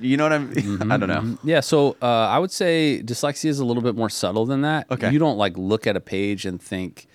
[0.00, 0.90] you know what I'm Mm-hmm.
[0.92, 1.38] I don't know.
[1.44, 4.90] Yeah, so uh, I would say dyslexia is a little bit more subtle than that.
[4.90, 5.12] Okay.
[5.12, 7.06] You don't like look at a page and think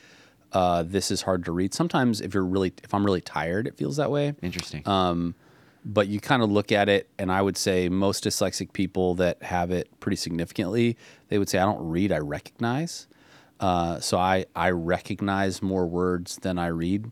[0.53, 1.73] uh, this is hard to read.
[1.73, 4.33] Sometimes if you're really if I'm really tired, it feels that way.
[4.41, 4.87] Interesting.
[4.87, 5.35] Um,
[5.83, 9.41] but you kind of look at it, and I would say most dyslexic people that
[9.41, 10.95] have it pretty significantly,
[11.29, 13.07] they would say, "I don't read, I recognize."
[13.59, 17.11] Uh, so I I recognize more words than I read.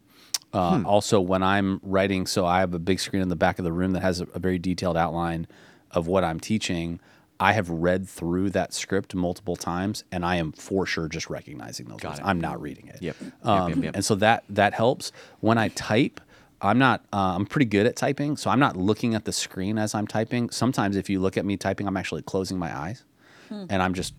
[0.53, 3.65] Uh, Also, when I'm writing, so I have a big screen in the back of
[3.65, 5.47] the room that has a, a very detailed outline
[5.91, 6.99] of what I'm teaching.
[7.39, 11.87] I have read through that script multiple times, and I am for sure just recognizing
[11.87, 12.19] those words.
[12.19, 12.25] it.
[12.25, 13.01] I'm not reading it.
[13.01, 13.15] Yep.
[13.21, 13.95] Yep, Um, yep, yep.
[13.95, 15.11] And so that that helps.
[15.39, 16.19] When I type,
[16.61, 17.05] I'm not.
[17.13, 20.05] Uh, I'm pretty good at typing, so I'm not looking at the screen as I'm
[20.07, 20.49] typing.
[20.49, 23.05] Sometimes, if you look at me typing, I'm actually closing my eyes,
[23.49, 24.13] and I'm just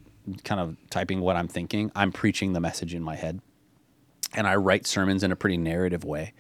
[0.45, 1.93] kind of typing what I'm thinking.
[1.95, 3.41] I'm preaching the message in my head,
[4.35, 6.33] and I write sermons in a pretty narrative way,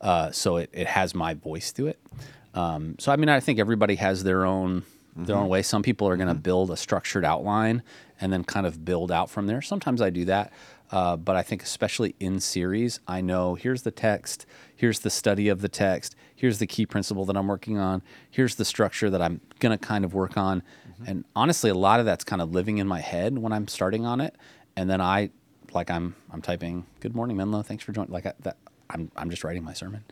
[0.00, 1.98] uh, so it, it has my voice to it.
[2.54, 4.84] Um, so I mean, I think everybody has their own
[5.26, 5.50] their own mm-hmm.
[5.50, 5.62] way.
[5.62, 6.42] Some people are going to mm-hmm.
[6.42, 7.82] build a structured outline
[8.20, 9.60] and then kind of build out from there.
[9.62, 10.52] Sometimes I do that,
[10.90, 15.48] uh, but I think especially in series, I know here's the text, here's the study
[15.48, 19.20] of the text, here's the key principle that I'm working on, here's the structure that
[19.20, 21.04] I'm going to kind of work on, mm-hmm.
[21.06, 24.06] and honestly, a lot of that's kind of living in my head when I'm starting
[24.06, 24.36] on it,
[24.76, 25.30] and then I
[25.72, 27.62] like I'm I'm typing good morning Menlo.
[27.62, 28.56] Thanks for joining like I, that
[28.90, 30.04] I'm I'm just writing my sermon.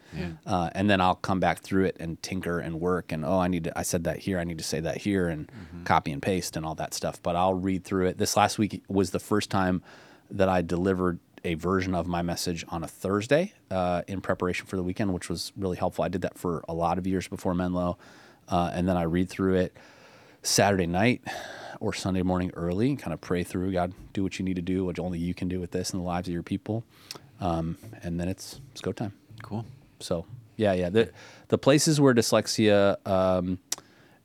[0.47, 3.49] Uh, and then I'll come back through it and tinker and work and oh I
[3.49, 5.51] need to I said that here I need to say that here and
[5.85, 7.23] copy and paste and all that stuff.
[7.23, 8.19] But I'll read through it.
[8.19, 9.83] This last week was the first time
[10.31, 14.77] that I delivered a version of my message on a Thursday uh, in preparation for
[14.77, 16.05] the weekend which was really helpful.
[16.05, 17.99] I did that for a lot of years before Menlo
[18.49, 19.77] uh, and then I read through it
[20.43, 21.23] Saturday night
[21.81, 24.63] or Sunday morning early and kind of pray through God, do what you need to
[24.63, 26.85] do, what only you can do with this in the lives of your people.
[27.41, 29.13] Um, and then it's, it's go time.
[29.43, 29.65] cool.
[30.01, 30.25] So
[30.57, 30.89] yeah, yeah.
[30.91, 31.11] The,
[31.49, 33.59] the places where dyslexia, um,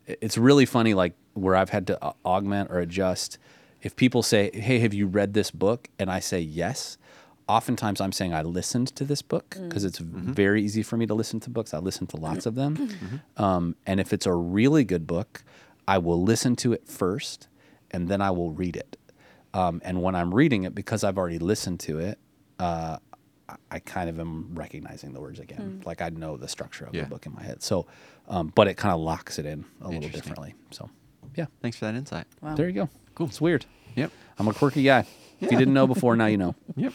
[0.06, 3.38] it's really funny, like where I've had to uh, augment or adjust.
[3.82, 5.88] If people say, Hey, have you read this book?
[5.98, 6.98] And I say, yes.
[7.48, 11.14] Oftentimes I'm saying I listened to this book because it's very easy for me to
[11.14, 11.74] listen to books.
[11.74, 12.88] I listen to lots of them.
[13.36, 15.42] Um, and if it's a really good book,
[15.88, 17.48] I will listen to it first
[17.90, 18.96] and then I will read it.
[19.52, 22.18] Um, and when I'm reading it, because I've already listened to it,
[22.62, 22.98] uh,
[23.48, 25.82] I- I kind of am recognizing the words again.
[25.84, 27.02] Like I know the structure of Yeah.
[27.02, 27.62] the book in my head.
[27.62, 27.86] So,
[28.28, 30.54] um, but it kind of locks it in a little differently.
[30.70, 30.88] So,
[31.34, 32.26] yeah, Thanks for that insight.
[32.40, 32.54] Wow.
[32.54, 32.88] there you go.
[33.14, 33.26] Cool.
[33.26, 33.66] It's weird.
[33.96, 34.10] Yep.
[34.38, 35.04] I'm a quirky guy.
[35.40, 36.54] If you didn't know before, now you know.
[36.76, 36.94] Yep.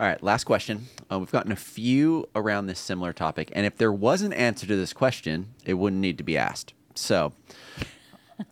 [0.00, 0.86] All right, last question.
[1.10, 4.66] Uh, we've gotten a few around this similar topic, and if there was an answer
[4.66, 6.74] to this question, it wouldn't need to be asked.
[6.94, 7.32] So,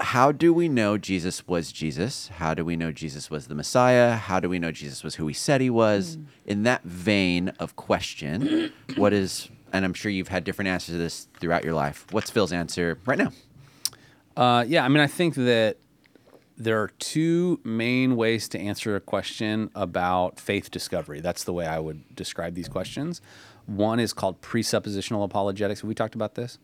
[0.00, 2.28] how do we know Jesus was Jesus?
[2.28, 4.16] How do we know Jesus was the Messiah?
[4.16, 6.18] How do we know Jesus was who he said he was?
[6.46, 10.98] In that vein of question, what is, and I'm sure you've had different answers to
[10.98, 12.06] this throughout your life.
[12.10, 13.32] What's Phil's answer right now?
[14.36, 15.76] Uh, yeah, I mean, I think that
[16.56, 21.20] there are two main ways to answer a question about faith discovery.
[21.20, 23.22] That's the way I would describe these questions.
[23.66, 25.80] One is called presuppositional apologetics.
[25.80, 26.58] Have we talked about this?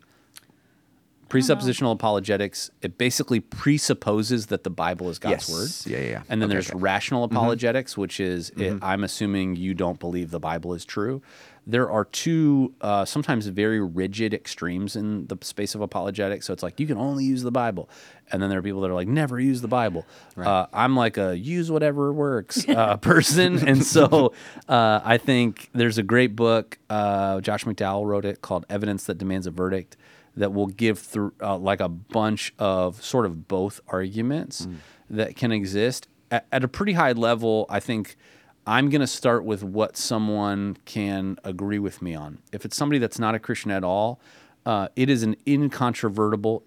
[1.28, 5.86] Presuppositional apologetics, it basically presupposes that the Bible is God's Yes.
[5.86, 5.92] word.
[5.92, 6.22] Yeah, yeah, yeah.
[6.28, 6.78] And then Okay, there's okay.
[6.78, 11.22] rational apologetics, which is it, I'm assuming you don't believe the Bible is true.
[11.68, 16.46] There are two uh, sometimes very rigid extremes in the space of apologetics.
[16.46, 17.88] So it's like you can only use the Bible,
[18.30, 20.06] and then there are people that are like never use the Bible.
[20.36, 24.32] Uh, I'm like a use whatever works uh, person, and so
[24.68, 26.78] uh, I think there's a great book.
[26.88, 29.96] Uh, Josh McDowell wrote it called "Evidence That Demands a Verdict."
[30.36, 34.68] That will give through uh, like a bunch of sort of both arguments
[35.08, 37.64] that can exist at, at a pretty high level.
[37.70, 38.16] I think
[38.66, 42.38] I'm going to start with what someone can agree with me on.
[42.52, 44.20] If it's somebody that's not a Christian at all,
[44.66, 46.64] uh, it is an incontrovertible,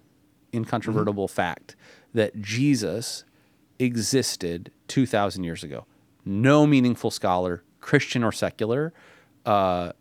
[0.53, 1.76] incontrovertible fact
[2.13, 3.26] that Jesus
[3.80, 5.86] existed 2,000 years ago.
[6.26, 8.93] No meaningful scholar, Christian or secular,
[9.45, 9.91] uh,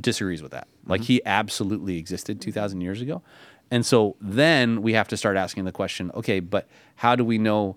[0.00, 0.68] disagrees with that.
[0.86, 3.22] Like he absolutely existed 2,000 years ago.
[3.70, 7.38] And so then we have to start asking the question okay, but how do we
[7.38, 7.76] know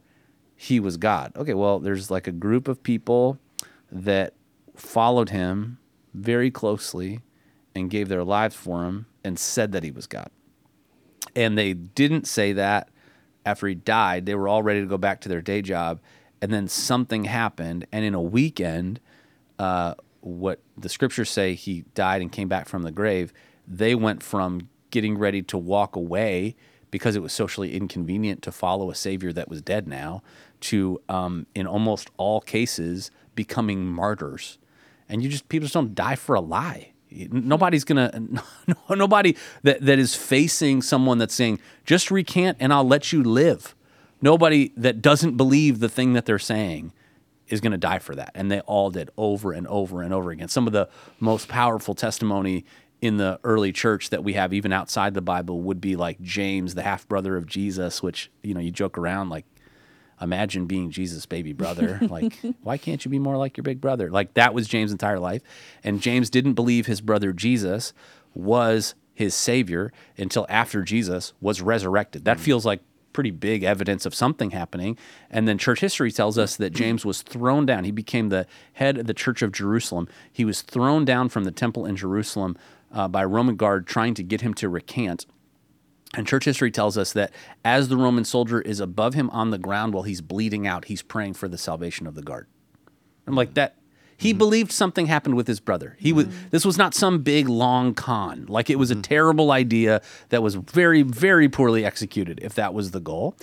[0.56, 1.32] he was God?
[1.36, 3.40] Okay, well, there's like a group of people
[3.92, 4.34] that
[4.76, 5.80] followed him
[6.14, 7.22] very closely
[7.74, 10.30] and gave their lives for him and said that he was God.
[11.36, 12.90] And they didn't say that
[13.46, 14.26] after he died.
[14.26, 16.00] They were all ready to go back to their day job.
[16.42, 17.86] And then something happened.
[17.92, 19.00] And in a weekend,
[19.60, 19.96] uh,
[20.28, 23.34] what the scriptures say he died and came back from the grave,
[23.68, 26.56] they went from getting ready to walk away
[26.92, 30.22] because it was socially inconvenient to follow a savior that was dead now,
[30.60, 34.58] to um, in almost all cases becoming martyrs.
[35.10, 36.94] And you just people just don't die for a lie.
[37.12, 38.12] Nobody's gonna
[38.68, 43.24] no, nobody that, that is facing someone that's saying, just recant and I'll let you
[43.24, 43.76] live.
[44.22, 46.92] Nobody that doesn't believe the thing that they're saying
[47.50, 48.32] is going to die for that.
[48.36, 50.48] And they all did over and over and over again.
[50.48, 50.90] Some of the
[51.20, 52.66] most powerful testimony
[53.02, 56.76] in the early church that we have, even outside the Bible, would be like James,
[56.76, 59.46] the half brother of Jesus, which, you know, you joke around like,
[60.20, 62.00] imagine being Jesus' baby brother.
[62.10, 62.34] like,
[62.64, 64.10] why can't you be more like your big brother?
[64.10, 65.42] Like, that was James' entire life.
[65.84, 67.94] And James didn't believe his brother Jesus
[68.34, 72.26] was his savior until after Jesus was resurrected.
[72.26, 72.42] That mm.
[72.42, 72.82] feels like
[73.18, 74.96] pretty big evidence of something happening.
[75.32, 77.84] And then church history tells us that James was thrown down.
[77.84, 80.08] He became the head of the church of Jerusalem.
[80.32, 82.56] He was thrown down from the temple in Jerusalem
[82.94, 85.26] uh, by a Roman guard trying to get him to recant.
[86.14, 87.32] And church history tells us that
[87.66, 91.02] as the Roman soldier is above him on the ground while he's bleeding out, he's
[91.02, 92.46] praying for the salvation of the guard.
[93.26, 93.77] I'm like, that
[94.18, 94.38] he mm-hmm.
[94.40, 95.96] believed something happened with his brother.
[96.00, 96.50] He was mm-hmm.
[96.50, 98.46] this was not some big long con.
[98.48, 99.00] Like it was mm-hmm.
[99.00, 103.36] a terrible idea that was very very poorly executed if that was the goal.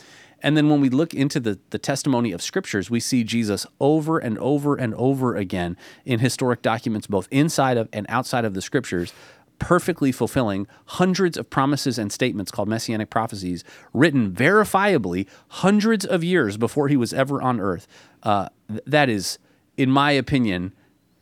[0.45, 4.19] And then when we look into the, the testimony of scriptures, we see Jesus over
[4.19, 8.61] and over and over again in historic documents, both inside of and outside of the
[8.61, 9.15] scriptures,
[9.59, 13.65] perfectly fulfilling hundreds of promises and statements called messianic prophecies,
[13.95, 17.89] written verifiably hundreds of years before he was ever on earth.
[18.23, 19.39] Uh, th- that is
[19.77, 20.73] in my opinion,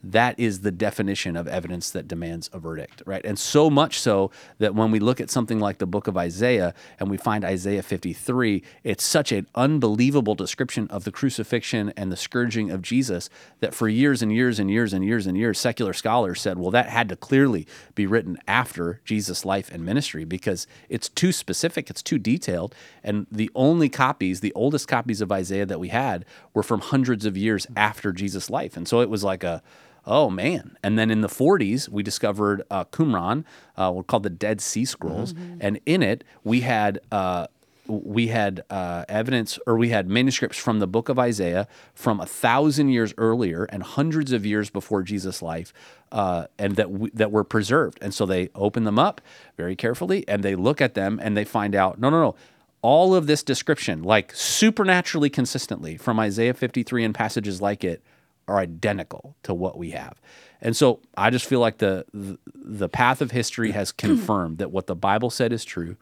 [0.05, 3.25] that is the definition of evidence that demands a verdict, right?
[3.25, 6.75] And so much so that when we look at something like the book of Isaiah
[6.99, 12.17] and we find Isaiah 53, it's such an unbelievable description of the crucifixion and the
[12.17, 13.31] scourging of Jesus
[13.61, 16.73] that for years and years and years and years and years, secular scholars said, well,
[16.73, 21.91] that had to clearly be written after Jesus' life and ministry because it's too specific,
[21.91, 22.75] it's too detailed.
[23.05, 26.25] And the only copies, the oldest copies of Isaiah that we had
[26.55, 28.77] were from hundreds of years after Jesus' life.
[28.77, 29.63] And so it was like a
[30.05, 30.77] Oh man!
[30.83, 33.45] And then in the 40s, we discovered uh, Qumran,
[33.79, 35.59] uh, are called the Dead Sea Scrolls, mm-hmm.
[35.61, 37.47] and in it we had uh,
[37.87, 42.27] we had uh, evidence or we had manuscripts from the book of Isaiah from a
[42.27, 45.73] thousand years earlier and hundreds of years before Jesus' life,
[46.13, 47.99] uh, and that we, that were preserved.
[48.01, 49.21] And so they open them up
[49.57, 52.35] very carefully and they look at them and they find out no, no, no.
[52.83, 58.03] All of this description, like supernaturally consistently from Isaiah 53 and passages like it,
[58.49, 60.21] are identical to what we have.
[60.61, 64.71] And so I just feel like the, the, the path of history has confirmed that
[64.71, 65.97] what the Bible said is true,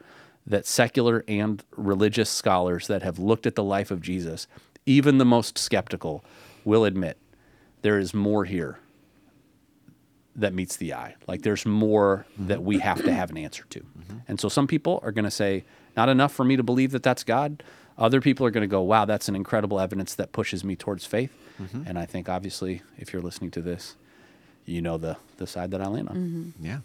[0.47, 4.47] that secular and religious scholars that have looked at the life of Jesus,
[4.86, 6.24] even the most skeptical,
[6.64, 7.18] will admit
[7.82, 8.78] there is more here
[10.36, 11.16] that meets the eye.
[11.26, 13.80] Like there's more that we have to have an answer to.
[13.80, 14.18] Mm-hmm.
[14.28, 15.64] And so some people are going to say,
[15.97, 17.62] not enough for me to believe that that's God.
[18.01, 21.05] Other people are going to go, wow, that's an incredible evidence that pushes me towards
[21.05, 21.32] faith.
[21.61, 21.82] Mm-hmm.
[21.86, 23.94] And I think obviously, if you're listening to this,
[24.64, 26.16] you know the the side that I land on.
[26.16, 26.66] Mm-hmm.
[26.66, 26.78] Yeah.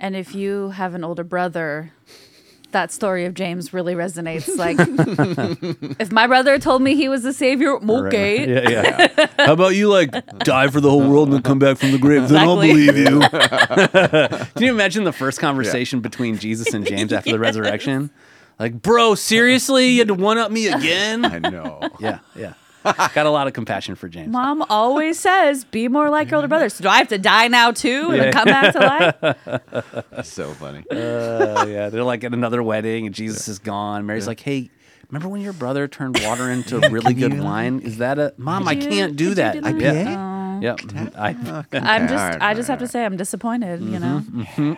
[0.00, 1.92] And if you have an older brother,
[2.74, 4.48] that story of James really resonates.
[4.64, 4.76] Like,
[5.98, 8.38] if my brother told me he was the savior, okay.
[8.38, 8.48] Right.
[8.48, 9.26] Yeah, yeah.
[9.46, 11.98] How about you, like, die for the whole world and then come back from the
[11.98, 12.22] grave?
[12.22, 12.38] Exactly.
[12.38, 14.48] Then I'll believe you.
[14.54, 16.02] Can you imagine the first conversation yeah.
[16.02, 17.34] between Jesus and James after yes.
[17.34, 18.10] the resurrection?
[18.58, 21.24] Like, bro, seriously, you had to one up me again?
[21.24, 21.80] I know.
[21.98, 22.54] Yeah, yeah.
[22.84, 24.30] Got a lot of compassion for James.
[24.30, 27.48] Mom always says, "Be more like your older brother." So do I have to die
[27.48, 28.30] now too and yeah.
[28.30, 30.24] come back to life?
[30.26, 30.84] so funny.
[30.90, 33.52] Uh, yeah, they're like at another wedding and Jesus yeah.
[33.52, 34.04] is gone.
[34.04, 34.28] Mary's yeah.
[34.28, 34.70] like, "Hey,
[35.08, 37.80] remember when your brother turned water into really good wine?
[37.80, 38.68] Is that a mom?
[38.68, 39.64] I can't do that.
[39.64, 40.08] I can't.
[40.08, 40.34] Oh.
[40.60, 40.80] Yep.
[41.16, 41.30] I,
[41.72, 42.42] am just.
[42.42, 43.80] I just have to say, I'm disappointed.
[43.80, 44.22] Mm-hmm, you know.
[44.30, 44.72] Mm-hmm.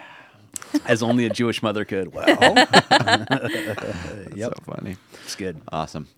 [0.85, 2.13] As only a Jewish mother could.
[2.13, 2.27] Well,
[4.35, 4.53] yep.
[4.53, 4.97] so funny.
[5.25, 5.61] It's good.
[5.73, 6.09] Awesome.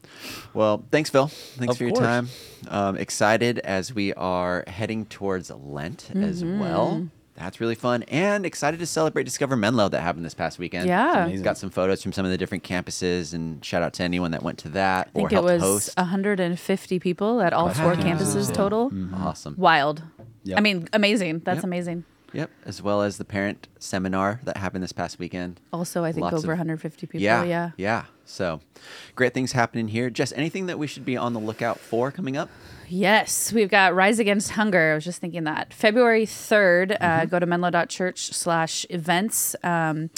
[0.54, 1.28] Well, thanks, Phil.
[1.28, 2.04] Thanks of for your course.
[2.04, 2.28] time.
[2.68, 6.24] Um, excited as we are heading towards Lent mm-hmm.
[6.24, 7.08] as well.
[7.38, 10.88] That's really fun, and excited to celebrate Discover Menlo that happened this past weekend.
[10.88, 14.32] Yeah, got some photos from some of the different campuses, and shout out to anyone
[14.32, 15.96] that went to that I think or helped it was host.
[15.96, 18.90] 150 people at all four campuses total.
[18.90, 19.14] Mm-hmm.
[19.14, 20.02] Awesome, wild.
[20.42, 20.58] Yep.
[20.58, 21.42] I mean, amazing.
[21.44, 21.64] That's yep.
[21.64, 22.04] amazing.
[22.32, 25.60] Yep, as well as the parent seminar that happened this past weekend.
[25.72, 27.20] Also, I think Lots over of, 150 people.
[27.20, 28.04] Yeah, yeah, yeah.
[28.28, 28.60] So,
[29.14, 30.10] great things happening here.
[30.10, 32.50] Jess, anything that we should be on the lookout for coming up?
[32.90, 34.92] Yes, we've got Rise Against Hunger.
[34.92, 35.74] I was just thinking that.
[35.74, 39.54] February 3rd, uh, go to menlo.church slash events.
[39.62, 40.08] Um,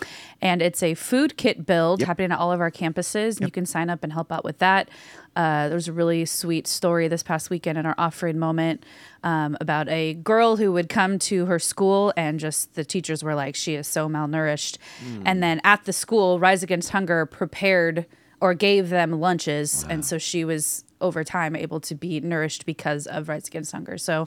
[0.40, 3.38] and it's a food kit build happening at all of our campuses.
[3.38, 4.88] And you can sign up and help out with that.
[5.34, 8.84] Uh, there was a really sweet story this past weekend in our offering moment
[9.22, 13.34] um, about a girl who would come to her school and just the teachers were
[13.34, 14.76] like, she is so malnourished.
[15.24, 17.99] And then at the school, Rise Against Hunger prepared
[18.40, 19.84] or gave them lunches.
[19.88, 23.98] And so she was over time able to be nourished because of Rise Against Hunger.
[23.98, 24.22] So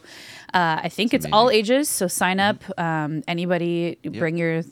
[0.53, 1.89] uh, I think it's all ages.
[1.89, 2.63] So sign up.
[2.79, 4.63] Um, anybody, bring your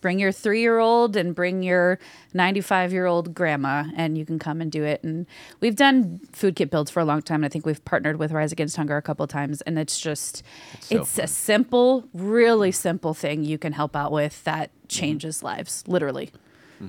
[0.00, 1.98] bring your three year old and bring your
[2.34, 5.26] 95 year old grandma and you can come and do it and
[5.60, 8.30] we've done food kit builds for a long time and i think we've partnered with
[8.30, 10.44] rise against hunger a couple times and it's just
[10.80, 15.82] so it's a simple really simple thing you can help out with that changes lives
[15.88, 16.30] literally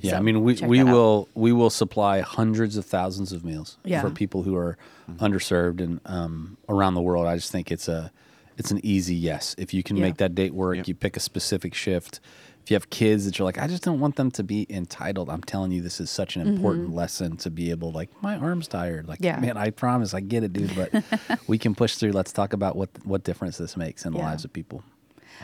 [0.01, 0.93] Yeah, So, I mean, we, we that out.
[0.93, 4.01] will we will supply hundreds of thousands of meals Yeah.
[4.01, 4.77] for people who are
[5.17, 7.27] underserved and um, around the world.
[7.27, 8.11] I just think it's a
[8.57, 9.55] it's an easy yes.
[9.57, 10.03] If you can Yeah.
[10.03, 10.87] make that date work, Yep.
[10.87, 12.19] you pick a specific shift.
[12.63, 15.29] If you have kids that you're like, I just don't want them to be entitled.
[15.29, 18.69] I'm telling you, this is such an important lesson to be able, like, my arm's
[18.69, 19.05] tired.
[19.05, 19.43] Like, Mm-hmm.
[19.43, 19.53] Yeah.
[19.53, 21.03] man, I promise, I get it, dude, but
[21.47, 22.13] we can push through.
[22.13, 24.25] Let's talk about what what difference this makes in the Yeah.
[24.29, 24.81] lives of people.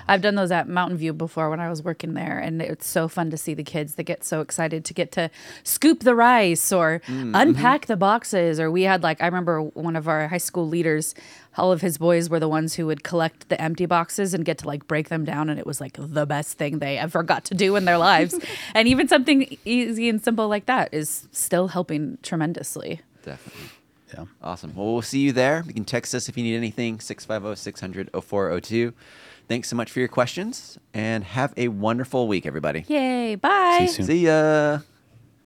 [0.07, 3.07] I've done those at Mountain View before when I was working there, and it's so
[3.07, 5.29] fun to see the kids that get so excited to get to
[5.63, 7.93] scoop the rice or mm, unpack mm-hmm.
[7.93, 8.59] the boxes.
[8.59, 11.15] Or we had like I remember one of our high school leaders,
[11.57, 14.59] all of his boys were the ones who would collect the empty boxes and get
[14.59, 17.45] to like break them down, and it was like the best thing they ever got
[17.45, 18.39] to do in their lives.
[18.73, 23.01] and even something easy and simple like that is still helping tremendously.
[23.23, 23.69] Definitely.
[24.13, 24.25] Yeah.
[24.41, 24.75] Awesome.
[24.75, 25.63] Well, we'll see you there.
[25.67, 28.93] You can text us if you need anything, 650 600 0402.
[29.49, 32.85] Thanks so much for your questions and have a wonderful week, everybody.
[32.87, 33.33] Yay!
[33.33, 33.77] Bye.
[33.79, 34.05] See you soon.
[34.05, 34.79] See ya.